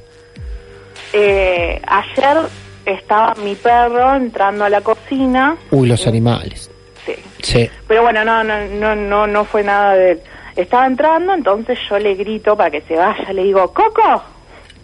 Eh, 1.14 1.82
ayer 1.88 2.38
estaba 2.86 3.34
mi 3.44 3.56
perro 3.56 4.16
entrando 4.16 4.66
a 4.66 4.70
la 4.70 4.82
cocina. 4.82 5.56
Uy, 5.72 5.88
los 5.88 6.06
animales. 6.08 6.70
Sí. 7.06 7.14
Sí. 7.42 7.70
Pero 7.88 8.02
bueno, 8.04 8.26
no, 8.26 8.44
no, 8.44 8.66
no, 8.66 8.96
no, 8.96 9.28
no 9.28 9.46
fue 9.46 9.64
nada 9.64 9.94
de 9.96 10.12
él. 10.14 10.22
Estaba 10.56 10.86
entrando, 10.88 11.34
entonces 11.34 11.78
yo 11.90 12.00
le 12.00 12.16
grito 12.16 12.56
para 12.56 12.72
que 12.72 12.82
se 12.82 12.96
vaya, 12.96 13.32
le 13.34 13.44
digo, 13.44 13.74
Coco, 13.74 14.24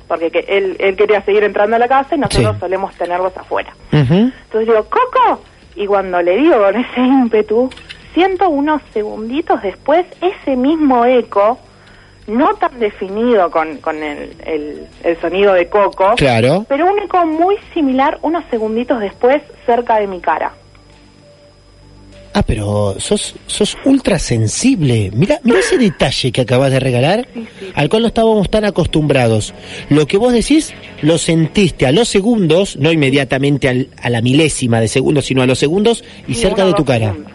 porque 0.07 0.29
que 0.29 0.39
él, 0.47 0.75
él 0.79 0.95
quería 0.97 1.21
seguir 1.23 1.43
entrando 1.43 1.77
a 1.77 1.79
la 1.79 1.87
casa 1.87 2.15
y 2.15 2.19
nosotros 2.19 2.53
Sí. 2.55 2.59
solemos 2.59 2.93
tenerlos 2.95 3.35
afuera. 3.37 3.73
Ujú. 3.93 4.13
Entonces 4.13 4.67
digo, 4.67 4.83
Coco, 4.89 5.41
y 5.75 5.85
cuando 5.87 6.21
le 6.21 6.37
digo 6.37 6.57
con 6.57 6.75
ese 6.75 6.99
ímpetu, 6.99 7.69
siento 8.13 8.49
unos 8.49 8.81
segunditos 8.93 9.61
después 9.61 10.05
ese 10.21 10.57
mismo 10.57 11.05
eco, 11.05 11.57
no 12.31 12.55
tan 12.55 12.79
definido 12.79 13.49
con, 13.51 13.77
con 13.77 14.01
el, 14.01 14.35
el- 14.45 14.87
el 15.03 15.21
sonido 15.21 15.53
de 15.53 15.67
Coco, 15.67 16.13
Claro. 16.15 16.65
pero 16.69 16.91
un 16.91 16.99
eco 16.99 17.25
muy 17.25 17.55
similar 17.73 18.17
unos 18.21 18.43
segunditos 18.49 18.99
después 18.99 19.41
cerca 19.65 19.99
de 19.99 20.07
mi 20.07 20.19
cara. 20.19 20.51
Ah, 22.33 22.43
pero 22.43 22.95
sos, 22.97 23.35
sos 23.45 23.77
ultra 23.83 24.17
sensible. 24.17 25.11
Mira, 25.13 25.41
mira 25.43 25.59
ese 25.59 25.77
detalle 25.77 26.31
que 26.31 26.39
acabas 26.39 26.71
de 26.71 26.79
regalar, 26.79 27.27
al 27.75 27.89
cual 27.89 28.03
no 28.03 28.07
estábamos 28.07 28.49
tan 28.49 28.63
acostumbrados. 28.63 29.53
Lo 29.89 30.07
que 30.07 30.15
vos 30.15 30.31
decís, 30.31 30.73
lo 31.01 31.17
sentiste 31.17 31.85
a 31.85 31.91
los 31.91 32.07
segundos, 32.07 32.77
no 32.77 32.89
inmediatamente 32.89 33.67
al- 33.67 33.89
a 34.01 34.09
la 34.09 34.21
milésima 34.21 34.79
de 34.79 34.87
segundo, 34.87 35.21
sino 35.21 35.41
a 35.41 35.45
los 35.45 35.59
segundos 35.59 36.05
y 36.25 36.35
cerca 36.35 36.61
uno 36.63 36.67
de 36.71 36.77
tu 36.77 36.85
cara. 36.85 37.07
segundos. 37.09 37.33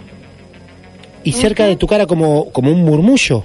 Y 1.24 1.32
cerca 1.32 1.66
de 1.66 1.76
tu 1.76 1.87
cara 1.87 2.06
como, 2.06 2.50
como 2.50 2.70
un 2.72 2.82
murmullo. 2.82 3.44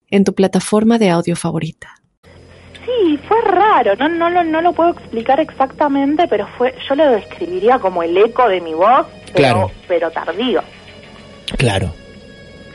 en 0.11 0.23
tu 0.23 0.33
plataforma 0.35 0.97
de 0.99 1.09
audio 1.09 1.35
favorita. 1.35 1.89
Sí, 2.85 3.17
fue 3.27 3.37
raro, 3.41 3.95
no, 3.95 4.09
no, 4.09 4.29
lo- 4.29 4.43
no 4.43 4.61
lo 4.61 4.73
puedo 4.73 4.91
explicar 4.91 5.39
exactamente, 5.39 6.27
pero 6.27 6.47
fue, 6.57 6.73
yo 6.87 6.95
lo 6.95 7.11
describiría 7.11 7.79
como 7.79 8.03
el 8.03 8.17
eco 8.17 8.47
de 8.47 8.59
mi 8.61 8.73
voz, 8.73 9.07
pero, 9.27 9.33
Claro. 9.33 9.71
pero 9.87 10.11
tardío. 10.11 10.61
Claro. 11.57 11.93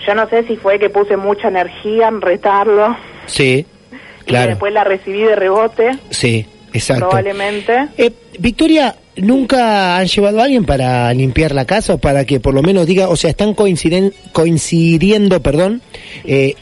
Yo 0.07 0.15
no 0.15 0.29
sé 0.29 0.45
si 0.47 0.57
fue 0.57 0.79
que 0.79 0.91
puse 0.91 1.17
mucha 1.17 1.49
energía 1.49 2.09
en 2.09 2.21
retarlo 2.21 2.97
Sí, 3.27 3.67
y 3.91 4.19
que 4.21 4.25
claro. 4.25 4.51
después 4.51 4.73
la 4.73 4.85
recibí 4.85 5.23
de 5.23 5.35
rebote, 5.35 5.91
Sí, 6.11 6.47
exacto. 6.73 7.09
probablemente. 7.09 7.89
Eh, 7.99 8.13
Victoria, 8.39 8.95
¿nunca 9.17 9.97
han 9.97 10.07
llevado 10.07 10.41
a 10.41 10.45
alguien 10.45 10.65
para 10.65 11.13
limpiar 11.15 11.53
la 11.53 11.65
casa 11.65 11.95
o 11.95 11.99
para 11.99 12.25
que 12.25 12.39
por 12.39 12.55
lo 12.55 12.63
menos 12.63 12.87
diga, 12.87 13.09
o 13.09 13.17
sea, 13.17 13.31
están 13.31 13.55
coinciden, 13.55 14.13
coincidiendo, 14.33 15.41
perdón, 15.43 15.83
eh, 16.25 16.55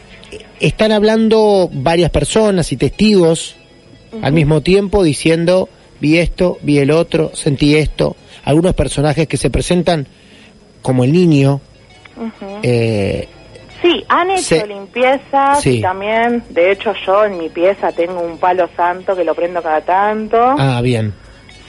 están 0.67 0.93
hablando 0.93 1.69
varias 1.73 2.11
personas 2.11 2.73
y 2.73 2.77
testigos 2.77 3.57
al 4.23 4.33
mismo 4.33 4.61
tiempo 4.61 5.03
diciendo, 5.03 5.69
vi 6.01 6.19
esto, 6.19 6.59
vi 6.63 6.79
el 6.79 6.91
otro, 6.91 7.33
sentí 7.35 7.75
esto, 7.77 8.17
algunos 8.45 8.75
personajes 8.75 9.27
que 9.27 9.37
se 9.37 9.51
presentan 9.51 10.07
como 10.83 11.03
el 11.05 11.13
niño, 11.13 11.61
eh, 12.63 13.29
Sí, 13.83 14.03
han 14.09 14.31
hecho 14.31 14.43
Se- 14.43 14.67
limpiezas 14.67 15.61
Sí. 15.61 15.79
y 15.79 15.81
también, 15.83 16.43
de 16.49 16.73
hecho 16.73 16.95
yo 17.07 17.25
en 17.27 17.37
mi 17.37 17.51
pieza 17.51 17.93
tengo 17.93 18.19
un 18.23 18.39
palo 18.39 18.67
santo 18.75 19.15
que 19.15 19.25
lo 19.25 19.35
prendo 19.35 19.61
cada 19.63 19.83
tanto. 19.83 20.39
ah, 20.41 20.81
bien. 20.83 21.13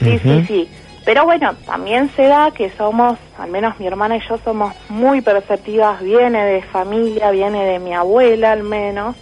Sí, 0.02 0.18
sí, 0.22 0.44
sí. 0.48 0.68
Pero 1.06 1.24
bueno, 1.24 1.54
también 1.64 2.10
se 2.16 2.24
da 2.24 2.50
que 2.50 2.68
somos, 2.70 3.16
al 3.38 3.48
menos 3.48 3.78
mi 3.78 3.86
hermana 3.86 4.16
y 4.16 4.20
yo 4.28 4.38
somos 4.38 4.74
muy 4.88 5.20
perceptivas, 5.20 6.02
viene 6.02 6.44
de 6.44 6.62
familia, 6.62 7.30
viene 7.30 7.64
de 7.64 7.78
mi 7.78 7.94
abuela 7.94 8.50
al 8.50 8.64
menos. 8.64 9.14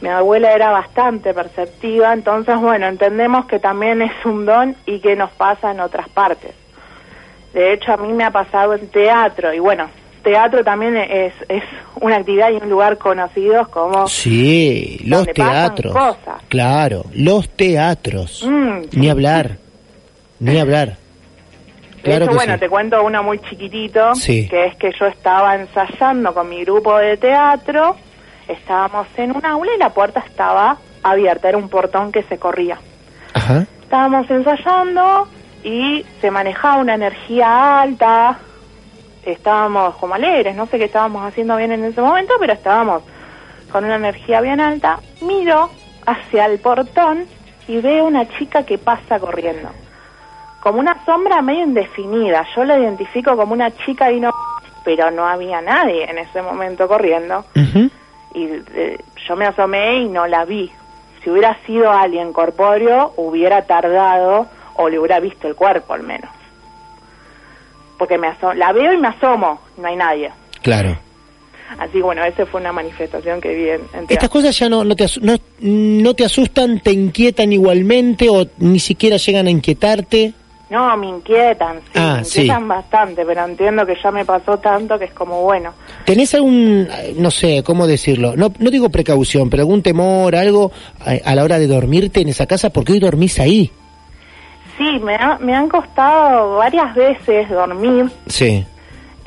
Mi 0.00 0.10
abuela 0.10 0.52
era 0.52 0.70
bastante 0.70 1.34
perceptiva, 1.34 2.12
entonces 2.12 2.56
bueno, 2.60 2.86
entendemos 2.86 3.46
que 3.46 3.58
también 3.58 4.00
es 4.00 4.12
un 4.24 4.46
don 4.46 4.76
y 4.86 5.00
que 5.00 5.16
nos 5.16 5.32
pasa 5.32 5.72
en 5.72 5.80
otras 5.80 6.08
partes. 6.08 6.54
De 7.52 7.72
hecho, 7.72 7.92
a 7.92 7.96
mí 7.96 8.12
me 8.12 8.22
ha 8.22 8.30
pasado 8.30 8.74
en 8.74 8.86
teatro 8.88 9.52
y 9.52 9.58
bueno, 9.58 9.88
teatro 10.22 10.62
también 10.62 10.96
es, 10.96 11.34
es 11.48 11.64
una 12.00 12.18
actividad 12.18 12.50
y 12.52 12.62
un 12.62 12.70
lugar 12.70 12.96
conocidos 12.96 13.66
como... 13.68 14.06
Sí, 14.06 15.00
los 15.04 15.26
teatros. 15.26 15.92
cosas. 15.92 16.42
Claro, 16.48 17.06
los 17.12 17.48
teatros. 17.48 18.46
Mm, 18.46 18.82
Ni 18.92 19.10
hablar. 19.10 19.65
Ni 20.40 20.58
hablar. 20.60 20.96
De 21.96 22.02
Claro 22.02 22.24
hecho, 22.24 22.30
que 22.32 22.36
bueno, 22.36 22.54
sí. 22.54 22.60
te 22.60 22.68
cuento 22.68 23.02
uno 23.02 23.22
muy 23.22 23.38
chiquitito, 23.40 24.14
Sí. 24.14 24.48
que 24.48 24.66
es 24.66 24.76
que 24.76 24.92
yo 24.98 25.06
estaba 25.06 25.56
ensayando 25.56 26.32
con 26.32 26.48
mi 26.48 26.62
grupo 26.64 26.96
de 26.98 27.16
teatro, 27.16 27.96
estábamos 28.46 29.08
en 29.16 29.34
un 29.36 29.44
aula 29.44 29.72
y 29.74 29.78
la 29.78 29.90
puerta 29.90 30.20
estaba 30.20 30.76
abierta, 31.02 31.48
era 31.48 31.58
un 31.58 31.68
portón 31.68 32.12
que 32.12 32.22
se 32.22 32.38
corría. 32.38 32.78
Ajá. 33.34 33.66
Estábamos 33.82 34.30
ensayando 34.30 35.28
y 35.64 36.04
se 36.20 36.30
manejaba 36.30 36.76
una 36.76 36.94
energía 36.94 37.80
alta, 37.80 38.38
estábamos 39.24 39.96
como 39.96 40.14
alegres, 40.14 40.54
no 40.54 40.66
sé 40.66 40.78
qué 40.78 40.84
estábamos 40.84 41.26
haciendo 41.26 41.56
bien 41.56 41.72
en 41.72 41.84
ese 41.84 42.00
momento, 42.00 42.34
pero 42.38 42.52
estábamos 42.52 43.02
con 43.72 43.84
una 43.84 43.96
energía 43.96 44.40
bien 44.40 44.60
alta. 44.60 45.00
Miro 45.22 45.70
hacia 46.06 46.46
el 46.46 46.60
portón 46.60 47.24
y 47.66 47.78
veo 47.80 48.04
una 48.04 48.28
chica 48.38 48.62
que 48.64 48.78
pasa 48.78 49.18
corriendo. 49.18 49.70
Como 50.66 50.80
una 50.80 51.00
sombra 51.06 51.42
medio 51.42 51.62
indefinida. 51.62 52.44
Yo 52.56 52.64
la 52.64 52.76
identifico 52.76 53.36
como 53.36 53.52
una 53.52 53.70
chica 53.70 54.10
y 54.10 54.18
no... 54.18 54.32
Pero 54.84 55.12
no 55.12 55.24
había 55.24 55.60
nadie 55.60 56.10
en 56.10 56.18
ese 56.18 56.42
momento 56.42 56.88
corriendo. 56.88 57.44
Y 58.34 58.48
eh, 58.74 58.98
yo 59.28 59.36
me 59.36 59.46
asomé 59.46 59.98
y 59.98 60.08
no 60.08 60.26
la 60.26 60.44
vi. 60.44 60.68
Si 61.22 61.30
hubiera 61.30 61.56
sido 61.64 61.92
alguien 61.92 62.32
corpóreo, 62.32 63.12
hubiera 63.16 63.62
tardado 63.62 64.48
o 64.74 64.88
le 64.88 64.98
hubiera 64.98 65.20
visto 65.20 65.46
el 65.46 65.54
cuerpo 65.54 65.94
al 65.94 66.02
menos. 66.02 66.30
Porque 67.96 68.18
me 68.18 68.34
la 68.56 68.72
veo 68.72 68.92
y 68.92 68.96
me 68.96 69.06
asomo, 69.06 69.60
no 69.76 69.86
hay 69.86 69.94
nadie. 69.94 70.32
Claro. 70.62 70.98
Así 71.78 71.92
que 71.92 72.02
bueno, 72.02 72.24
esa 72.24 72.44
fue 72.44 72.60
una 72.60 72.72
manifestación 72.72 73.40
que 73.40 73.54
vi 73.54 73.68
en, 73.68 73.82
en 73.94 74.06
Estas 74.08 74.28
cosas 74.28 74.58
ya 74.58 74.68
no, 74.68 74.82
no, 74.82 74.96
te 74.96 75.06
no, 75.20 75.36
no 75.60 76.14
te 76.14 76.24
asustan, 76.24 76.80
te 76.80 76.90
inquietan 76.90 77.52
igualmente 77.52 78.28
o 78.28 78.44
ni 78.58 78.80
siquiera 78.80 79.16
llegan 79.16 79.46
a 79.46 79.50
inquietarte. 79.50 80.34
No, 80.68 80.96
me 80.96 81.06
inquietan, 81.06 81.76
sí, 81.84 81.90
Ah, 81.94 82.16
me 82.18 82.24
sí. 82.24 82.40
inquietan 82.40 82.66
bastante, 82.66 83.24
pero 83.24 83.44
entiendo 83.44 83.86
que 83.86 83.94
ya 84.02 84.10
me 84.10 84.24
pasó 84.24 84.58
tanto 84.58 84.98
que 84.98 85.04
es 85.04 85.12
como 85.12 85.42
bueno. 85.42 85.72
¿Tenés 86.04 86.34
algún, 86.34 86.88
no 87.16 87.30
sé, 87.30 87.62
cómo 87.64 87.86
decirlo? 87.86 88.34
No, 88.36 88.50
no 88.58 88.70
digo 88.70 88.88
precaución, 88.88 89.48
pero 89.48 89.62
algún 89.62 89.82
temor, 89.82 90.34
algo 90.34 90.72
a, 91.04 91.30
a 91.30 91.34
la 91.36 91.44
hora 91.44 91.58
de 91.60 91.68
dormirte 91.68 92.20
en 92.20 92.30
esa 92.30 92.46
casa? 92.46 92.70
porque 92.70 92.92
hoy 92.94 92.98
dormís 92.98 93.38
ahí? 93.38 93.70
Sí, 94.76 94.98
me, 95.04 95.14
ha- 95.14 95.38
me 95.40 95.54
han 95.54 95.68
costado 95.68 96.56
varias 96.56 96.94
veces 96.96 97.48
dormir. 97.48 98.10
Sí, 98.26 98.66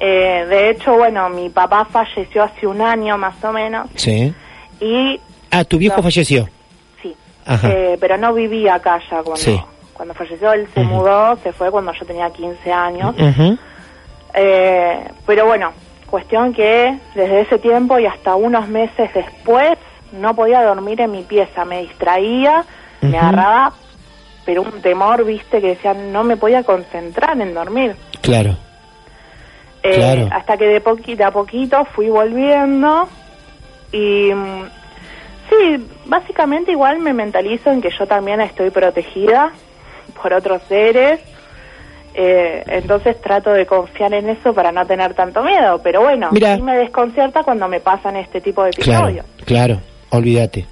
Eh, 0.01 0.45
de 0.49 0.69
hecho, 0.71 0.93
bueno, 0.97 1.29
mi 1.29 1.49
papá 1.49 1.85
falleció 1.85 2.43
hace 2.43 2.65
un 2.67 2.81
año 2.81 3.17
más 3.17 3.35
o 3.43 3.51
menos 3.51 3.89
sí. 3.95 4.33
y 4.79 5.19
Ah, 5.51 5.63
tu 5.65 5.77
viejo 5.77 5.97
No. 5.97 6.03
falleció. 6.03 6.47
sí, 7.01 7.13
Ajá. 7.45 7.69
Eh, 7.71 7.97
pero 7.99 8.17
no 8.17 8.33
vivía 8.33 8.75
acá 8.75 8.99
ya 9.09 9.17
cuando, 9.23 9.35
Sí. 9.37 9.59
Cuando 9.99 10.13
falleció. 10.13 10.53
Él 10.53 10.65
se 10.73 10.81
mudó, 10.81 11.35
se 11.43 11.51
fue 11.51 11.69
cuando 11.69 11.91
yo 11.91 12.05
tenía 12.05 12.29
15 12.29 12.71
años. 12.71 13.13
Eh, 14.33 15.03
pero 15.25 15.45
bueno, 15.45 15.73
cuestión 16.09 16.53
que 16.53 16.97
desde 17.15 17.41
ese 17.41 17.59
tiempo 17.59 17.99
y 17.99 18.05
hasta 18.05 18.35
unos 18.35 18.69
meses 18.69 19.13
después 19.13 19.77
no 20.13 20.33
podía 20.35 20.63
dormir 20.63 21.01
en 21.01 21.11
mi 21.11 21.23
pieza, 21.23 21.65
me 21.65 21.81
distraía, 21.81 22.63
me 23.01 23.17
agarraba, 23.17 23.73
pero 24.45 24.61
un 24.61 24.81
temor, 24.81 25.25
viste, 25.25 25.59
que 25.59 25.67
decía 25.67 25.93
no 25.93 26.23
me 26.23 26.37
podía 26.37 26.63
concentrar 26.63 27.39
en 27.41 27.53
dormir. 27.53 27.97
Claro. 28.21 28.55
Eh, 29.83 29.95
Claro. 29.95 30.29
Hasta 30.31 30.55
que 30.55 30.65
de 30.65 30.79
poquito 30.79 31.25
a 31.25 31.31
poquito 31.31 31.83
fui 31.93 32.07
volviendo 32.07 33.09
y 33.91 34.33
mm, 34.33 34.63
sí, 35.49 35.87
básicamente 36.05 36.71
igual 36.71 36.99
me 36.99 37.11
mentalizo 37.11 37.69
en 37.69 37.81
que 37.81 37.89
yo 37.99 38.07
también 38.07 38.39
estoy 38.39 38.69
protegida 38.69 39.51
por 40.21 40.33
otros 40.33 40.61
seres. 40.67 41.19
Eh, 42.13 42.63
entonces 42.67 43.21
trato 43.21 43.51
de 43.51 43.65
confiar 43.65 44.13
en 44.13 44.29
eso 44.29 44.53
para 44.53 44.71
no 44.71 44.85
tener 44.85 45.13
tanto 45.13 45.43
miedo, 45.43 45.79
pero 45.83 46.01
bueno, 46.01 46.29
Mira. 46.31 46.55
sí 46.55 46.61
me 46.61 46.75
desconcierta 46.75 47.43
cuando 47.43 47.67
me 47.67 47.79
pasan 47.79 48.15
este 48.17 48.41
tipo 48.41 48.63
de 48.63 48.71
Claro, 48.71 49.07
episodios. 49.09 49.25
claro, 49.45 49.79
olvídate. 50.09 50.65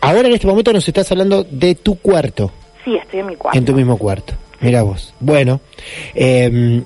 Ahora 0.00 0.28
en 0.28 0.34
este 0.34 0.46
momento 0.46 0.72
nos 0.72 0.86
estás 0.86 1.10
hablando 1.10 1.44
de 1.44 1.74
tu 1.74 1.98
cuarto, 1.98 2.52
Sí, 2.84 2.94
estoy 2.96 3.20
en 3.20 3.26
mi 3.26 3.36
cuarto. 3.36 3.58
en 3.58 3.64
tu 3.64 3.72
mismo 3.74 3.98
cuarto. 3.98 4.34
Mira 4.60 4.82
vos. 4.82 5.12
Bueno, 5.20 5.60
eh, 6.14 6.82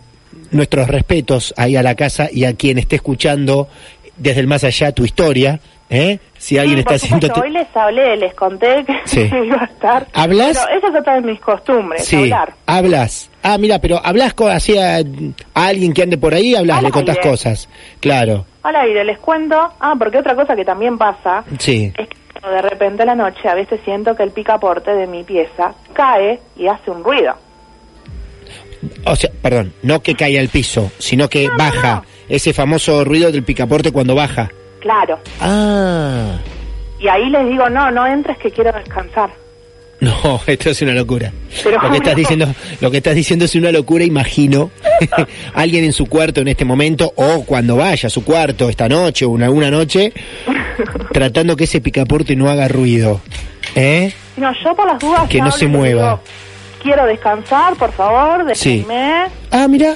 nuestros 0.50 0.88
respetos 0.88 1.52
ahí 1.56 1.76
a 1.76 1.82
la 1.82 1.94
casa 1.94 2.28
y 2.32 2.44
a 2.44 2.54
quien 2.54 2.78
esté 2.78 2.96
escuchando 2.96 3.68
desde 4.16 4.40
el 4.40 4.46
más 4.46 4.64
allá 4.64 4.92
tu 4.92 5.04
historia, 5.04 5.60
¿Eh? 5.92 6.20
Si 6.38 6.56
alguien 6.56 6.76
Sí, 6.76 6.80
está 6.80 6.90
por 6.90 6.96
haciendo... 7.18 7.42
Hoy 7.42 7.50
les 7.50 7.76
hablé, 7.76 8.16
les 8.16 8.32
conté 8.34 8.84
que 8.84 8.94
Sí. 9.06 9.20
iba 9.44 9.60
a 9.60 9.64
estar. 9.64 10.06
¿Hablas? 10.14 10.56
Pero 10.64 10.78
esa 10.78 10.88
es 10.88 11.00
otra 11.00 11.14
de 11.16 11.20
mis 11.22 11.40
costumbres, 11.40 12.04
Sí, 12.04 12.16
hablar. 12.16 12.54
hablas. 12.66 13.28
Ah, 13.42 13.58
mira, 13.58 13.80
pero 13.80 14.00
hablas 14.04 14.34
así 14.52 14.78
a, 14.78 14.98
a 14.98 15.66
alguien 15.66 15.92
que 15.92 16.02
ande 16.04 16.16
por 16.16 16.32
ahí, 16.32 16.54
hablas, 16.54 16.82
le 16.82 16.90
contás 16.92 17.16
aire. 17.16 17.28
cosas. 17.30 17.68
Claro, 17.98 18.46
Al 18.62 18.76
aire 18.76 19.04
les 19.04 19.18
cuento. 19.18 19.56
Ah, 19.80 19.94
porque 19.98 20.18
otra 20.18 20.36
cosa 20.36 20.54
que 20.54 20.64
también 20.64 20.96
pasa 20.96 21.42
sí. 21.58 21.92
es 21.98 22.06
que 22.08 22.48
de 22.48 22.62
repente 22.62 23.02
a 23.02 23.06
la 23.06 23.14
noche 23.16 23.48
a 23.48 23.54
veces 23.54 23.80
siento 23.84 24.14
que 24.14 24.22
el 24.22 24.30
picaporte 24.30 24.92
de 24.92 25.06
mi 25.08 25.24
pieza 25.24 25.74
cae 25.92 26.38
y 26.56 26.68
hace 26.68 26.90
un 26.90 27.02
ruido. 27.02 27.34
O 29.04 29.16
sea, 29.16 29.30
perdón, 29.42 29.72
no 29.82 30.00
que 30.02 30.14
caiga 30.14 30.40
al 30.40 30.48
piso, 30.48 30.90
sino 30.98 31.28
que 31.28 31.46
No, 31.46 31.52
no, 31.52 31.58
baja. 31.58 31.94
no. 31.96 32.04
Ese 32.28 32.52
famoso 32.52 33.04
ruido 33.04 33.30
del 33.32 33.42
picaporte 33.42 33.90
cuando 33.92 34.14
baja. 34.14 34.50
Claro. 34.80 35.18
Ah, 35.40 36.38
Y 36.98 37.08
ahí 37.08 37.30
les 37.30 37.48
digo, 37.48 37.68
no, 37.70 37.90
no 37.90 38.06
entres 38.06 38.38
que 38.38 38.50
quiero 38.50 38.72
descansar. 38.72 39.30
no, 40.00 40.40
esto 40.46 40.70
es 40.70 40.82
una 40.82 40.92
locura. 40.92 41.32
Pero 41.62 41.80
lo 41.82 41.90
que 41.90 41.96
estás 41.98 42.16
diciendo, 42.16 42.46
lo 42.80 42.90
que 42.90 42.96
estás 42.98 43.14
diciendo 43.14 43.44
es 43.44 43.54
una 43.54 43.70
locura, 43.72 44.04
imagino. 44.04 44.70
alguien 45.54 45.84
en 45.84 45.92
su 45.92 46.06
cuarto 46.06 46.40
en 46.40 46.48
este 46.48 46.64
momento 46.64 47.12
o 47.16 47.44
cuando 47.44 47.76
vaya 47.76 48.06
a 48.06 48.10
su 48.10 48.24
cuarto 48.24 48.68
esta 48.68 48.88
noche 48.88 49.24
o 49.24 49.34
en 49.36 49.42
alguna 49.44 49.70
noche 49.70 50.12
tratando 51.12 51.56
que 51.56 51.64
ese 51.64 51.80
picaporte 51.80 52.36
no 52.36 52.48
haga 52.50 52.68
ruido. 52.68 53.20
¿Eh? 53.74 54.12
No, 54.36 54.50
yo 54.64 54.74
por 54.74 54.86
las 54.86 54.98
dudas 54.98 55.28
Que 55.28 55.40
no 55.40 55.50
se 55.50 55.66
mueva. 55.66 56.02
digo, 56.02 56.20
quiero 56.82 57.06
descansar, 57.06 57.76
por 57.76 57.92
favor, 57.92 58.44
Sí. 58.56 58.78
déjenme. 58.78 59.26
Ah, 59.50 59.68
mira. 59.68 59.94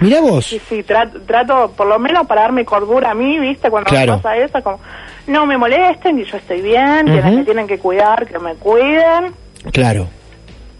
Mira 0.00 0.20
vos. 0.20 0.46
Sí, 0.46 0.60
sí, 0.68 0.82
trato, 0.82 1.20
trato 1.22 1.72
por 1.76 1.86
lo 1.86 1.98
menos 1.98 2.26
para 2.26 2.42
darme 2.42 2.64
cordura 2.64 3.10
a 3.10 3.14
mí, 3.14 3.38
¿viste? 3.38 3.70
Cuando 3.70 3.90
Claro. 3.90 4.16
me 4.16 4.18
pasa 4.22 4.36
eso, 4.36 4.62
como, 4.62 4.80
no 5.26 5.46
me 5.46 5.58
molesten, 5.58 6.18
y 6.18 6.24
yo 6.24 6.36
estoy 6.36 6.60
bien, 6.60 7.06
quienes 7.06 7.26
Ujú. 7.26 7.36
me 7.36 7.44
tienen 7.44 7.66
que 7.66 7.78
cuidar, 7.78 8.26
que 8.26 8.38
me 8.38 8.54
cuiden. 8.54 9.34
Claro. 9.72 10.08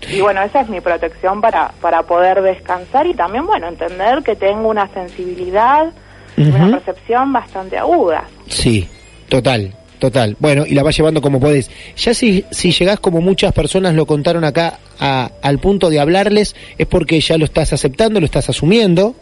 Y 0.09 0.21
bueno, 0.21 0.43
esa 0.43 0.61
es 0.61 0.69
mi 0.69 0.81
protección 0.81 1.41
para, 1.41 1.73
para 1.81 2.03
poder 2.03 2.43
descansar 2.43 3.07
y 3.07 3.15
también, 3.15 3.47
bueno, 3.47 3.69
entender 3.69 4.23
que 4.23 4.35
tengo 4.37 4.69
una 4.69 4.88
sensibilidad 4.88 5.93
una 6.37 6.71
percepción 6.79 7.33
bastante 7.33 7.79
aguda. 7.79 8.25
Sí, 8.49 8.88
total, 9.29 9.73
total. 10.03 10.37
Bueno, 10.41 10.65
y 10.67 10.75
la 10.75 10.83
vas 10.83 10.97
llevando 10.97 11.23
como 11.23 11.38
podés. 11.38 11.71
Ya 11.97 12.12
si, 12.12 12.45
si 12.51 12.73
llegás 12.73 12.99
como 12.99 13.21
muchas 13.21 13.53
personas 13.53 13.95
lo 13.95 14.05
contaron 14.05 14.43
acá 14.45 14.81
a- 14.99 15.31
al 15.41 15.61
punto 15.61 15.91
de 15.91 16.01
hablarles, 16.01 16.57
es 16.77 16.87
porque 16.88 17.21
ya 17.21 17.38
lo 17.38 17.45
estás 17.45 17.73
aceptando, 17.73 18.19
lo 18.19 18.27
estás 18.27 18.49
asumiendo, 18.49 19.15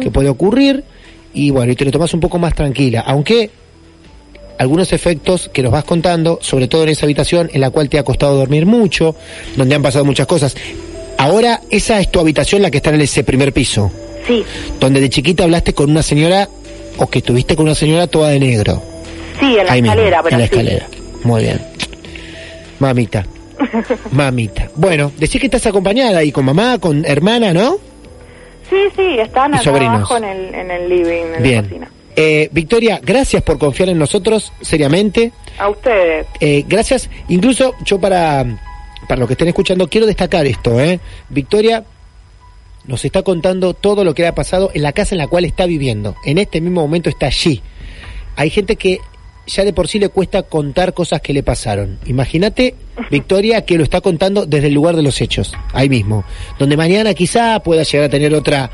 que 0.00 0.12
puede 0.12 0.28
ocurrir, 0.28 0.84
y 1.34 1.50
bueno, 1.50 1.72
y 1.72 1.74
te 1.76 1.84
lo 1.84 1.90
tomas 1.90 2.14
un 2.14 2.20
poco 2.20 2.38
más 2.38 2.54
tranquila. 2.54 3.00
Aunque 3.00 3.50
algunos 4.58 4.92
efectos 4.92 5.50
que 5.52 5.62
nos 5.62 5.72
vas 5.72 5.82
contando, 5.84 6.38
sobre 6.40 6.68
todo 6.68 6.84
en 6.84 6.90
esa 6.90 7.04
habitación 7.06 7.50
en 7.52 7.60
la 7.60 7.70
cual 7.70 7.88
te 7.88 7.98
ha 7.98 8.04
costado 8.04 8.36
dormir 8.36 8.64
mucho, 8.64 9.16
donde 9.56 9.74
han 9.74 9.82
pasado 9.82 10.04
muchas 10.04 10.26
cosas. 10.28 10.54
Ahora, 11.16 11.60
esa 11.70 12.00
es 12.00 12.10
tu 12.12 12.20
habitación, 12.20 12.62
la 12.62 12.70
que 12.70 12.76
está 12.78 12.90
en 12.90 13.00
ese 13.00 13.24
primer 13.24 13.52
piso, 13.52 13.90
Sí, 14.26 14.44
donde 14.78 15.00
de 15.00 15.10
chiquita 15.10 15.42
hablaste 15.44 15.72
con 15.74 15.90
una 15.90 16.02
señora, 16.02 16.48
o 16.96 17.06
que 17.08 17.18
estuviste 17.18 17.56
con 17.56 17.66
una 17.66 17.74
señora 17.74 18.06
toda 18.06 18.30
de 18.30 18.38
negro. 18.38 18.80
Sí, 19.40 19.56
en 19.58 19.66
la 19.66 19.72
Ahí 19.72 19.82
mismo, 19.82 19.92
escalera, 19.94 20.22
pero 20.22 20.36
en 20.36 20.40
la 20.42 20.46
sí. 20.48 20.54
escalera. 20.54 20.86
Muy 21.24 21.42
bien. 21.42 21.60
Mamita. 22.78 23.26
Mamita. 24.12 24.70
Bueno, 24.76 25.12
decís 25.18 25.40
que 25.40 25.46
estás 25.46 25.66
acompañada 25.66 26.22
y 26.22 26.30
con 26.32 26.44
mamá, 26.44 26.78
con 26.78 27.04
hermana, 27.04 27.52
¿no? 27.52 27.76
Sí, 28.70 28.76
sí, 28.94 29.18
están 29.18 29.54
acá 29.54 29.64
sobrinos. 29.64 29.96
abajo 29.96 30.16
en 30.18 30.24
el, 30.24 30.54
en 30.54 30.70
el 30.70 30.88
living, 30.88 31.22
en 31.24 31.32
la 31.32 31.38
Bien. 31.38 31.62
cocina. 31.64 31.90
Eh, 32.16 32.48
Victoria, 32.52 33.00
gracias 33.02 33.42
por 33.42 33.58
confiar 33.58 33.88
en 33.88 33.98
nosotros, 33.98 34.52
seriamente. 34.60 35.32
A 35.58 35.68
ustedes. 35.70 36.26
Eh, 36.40 36.64
gracias. 36.68 37.08
Incluso 37.28 37.74
yo 37.84 37.98
para, 38.00 38.44
para 39.08 39.20
los 39.20 39.28
que 39.28 39.34
estén 39.34 39.48
escuchando, 39.48 39.88
quiero 39.88 40.06
destacar 40.06 40.44
esto, 40.46 40.78
¿eh? 40.80 41.00
Victoria 41.28 41.84
nos 42.86 43.04
está 43.04 43.22
contando 43.22 43.74
todo 43.74 44.02
lo 44.04 44.14
que 44.14 44.22
le 44.22 44.28
ha 44.28 44.34
pasado 44.34 44.70
en 44.74 44.82
la 44.82 44.92
casa 44.92 45.14
en 45.14 45.18
la 45.18 45.26
cual 45.28 45.44
está 45.44 45.66
viviendo. 45.66 46.16
En 46.24 46.38
este 46.38 46.60
mismo 46.60 46.80
momento 46.80 47.08
está 47.08 47.26
allí. 47.26 47.62
Hay 48.36 48.50
gente 48.50 48.76
que 48.76 48.98
ya 49.48 49.64
de 49.64 49.72
por 49.72 49.88
sí 49.88 49.98
le 49.98 50.08
cuesta 50.08 50.42
contar 50.42 50.94
cosas 50.94 51.20
que 51.20 51.32
le 51.32 51.42
pasaron. 51.42 51.98
Imagínate, 52.06 52.74
Victoria, 53.10 53.64
que 53.64 53.76
lo 53.76 53.82
está 53.82 54.00
contando 54.00 54.46
desde 54.46 54.68
el 54.68 54.74
lugar 54.74 54.96
de 54.96 55.02
los 55.02 55.20
hechos, 55.20 55.54
ahí 55.72 55.88
mismo. 55.88 56.24
Donde 56.58 56.76
mañana 56.76 57.14
quizá 57.14 57.60
pueda 57.60 57.82
llegar 57.82 58.06
a 58.06 58.10
tener 58.10 58.34
otra 58.34 58.70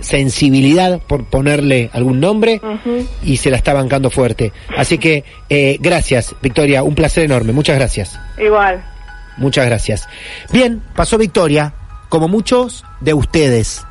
sensibilidad, 0.00 1.00
por 1.00 1.26
ponerle 1.26 1.90
algún 1.92 2.20
nombre, 2.20 2.60
y 3.22 3.36
se 3.36 3.50
la 3.50 3.58
está 3.58 3.74
bancando 3.74 4.08
fuerte. 4.10 4.52
Así 4.76 4.96
que, 4.96 5.24
eh, 5.50 5.76
gracias, 5.80 6.34
Victoria, 6.40 6.82
un 6.82 6.94
placer 6.94 7.24
enorme. 7.24 7.52
Muchas 7.52 7.76
gracias. 7.76 8.18
Igual. 8.38 8.82
Muchas 9.36 9.66
gracias. 9.66 10.08
Bien, 10.52 10.82
pasó 10.94 11.18
Victoria, 11.18 11.74
como 12.08 12.28
muchos 12.28 12.84
de 13.00 13.14
ustedes. 13.14 13.84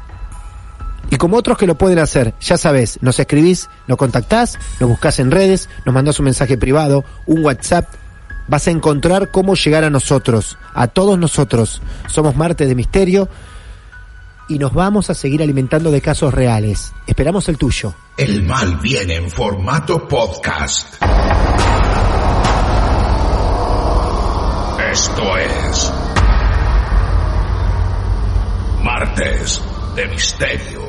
Y 1.10 1.18
como 1.18 1.38
otros 1.38 1.58
que 1.58 1.68
lo 1.68 1.76
pueden 1.76 2.00
hacer, 2.00 2.34
ya 2.40 2.58
sabes, 2.58 3.00
nos 3.02 3.20
escribís, 3.20 3.70
nos 3.88 3.98
contactás, 3.98 4.60
nos 4.80 4.90
buscás 4.90 5.20
en 5.20 5.32
redes, 5.32 5.70
nos 5.86 5.94
mandás 5.94 6.20
un 6.20 6.26
mensaje 6.26 6.58
privado, 6.58 7.04
un 7.26 7.44
WhatsApp, 7.44 7.88
vas 8.48 8.68
a 8.68 8.72
encontrar 8.72 9.32
cómo 9.32 9.56
llegar 9.56 9.84
a 9.84 9.90
nosotros, 9.90 10.58
a 10.74 10.88
todos 10.88 11.18
nosotros. 11.18 11.82
Somos 12.08 12.36
Martes 12.36 12.68
de 12.68 12.76
Misterio 12.76 13.30
y 14.50 14.60
nos 14.60 14.74
vamos 14.74 15.10
a 15.10 15.14
seguir 15.14 15.42
alimentando 15.42 15.92
de 15.92 16.02
casos 16.02 16.34
reales. 16.34 16.92
Esperamos 17.08 17.48
el 17.50 17.58
tuyo. 17.58 17.94
El 18.18 18.44
mal 18.44 18.78
viene 18.78 19.16
en 19.16 19.30
formato 19.30 20.08
podcast. 20.08 21.02
Esto 24.92 25.38
es 25.38 25.94
Martes 28.84 29.62
de 29.96 30.08
Misterio. 30.08 30.89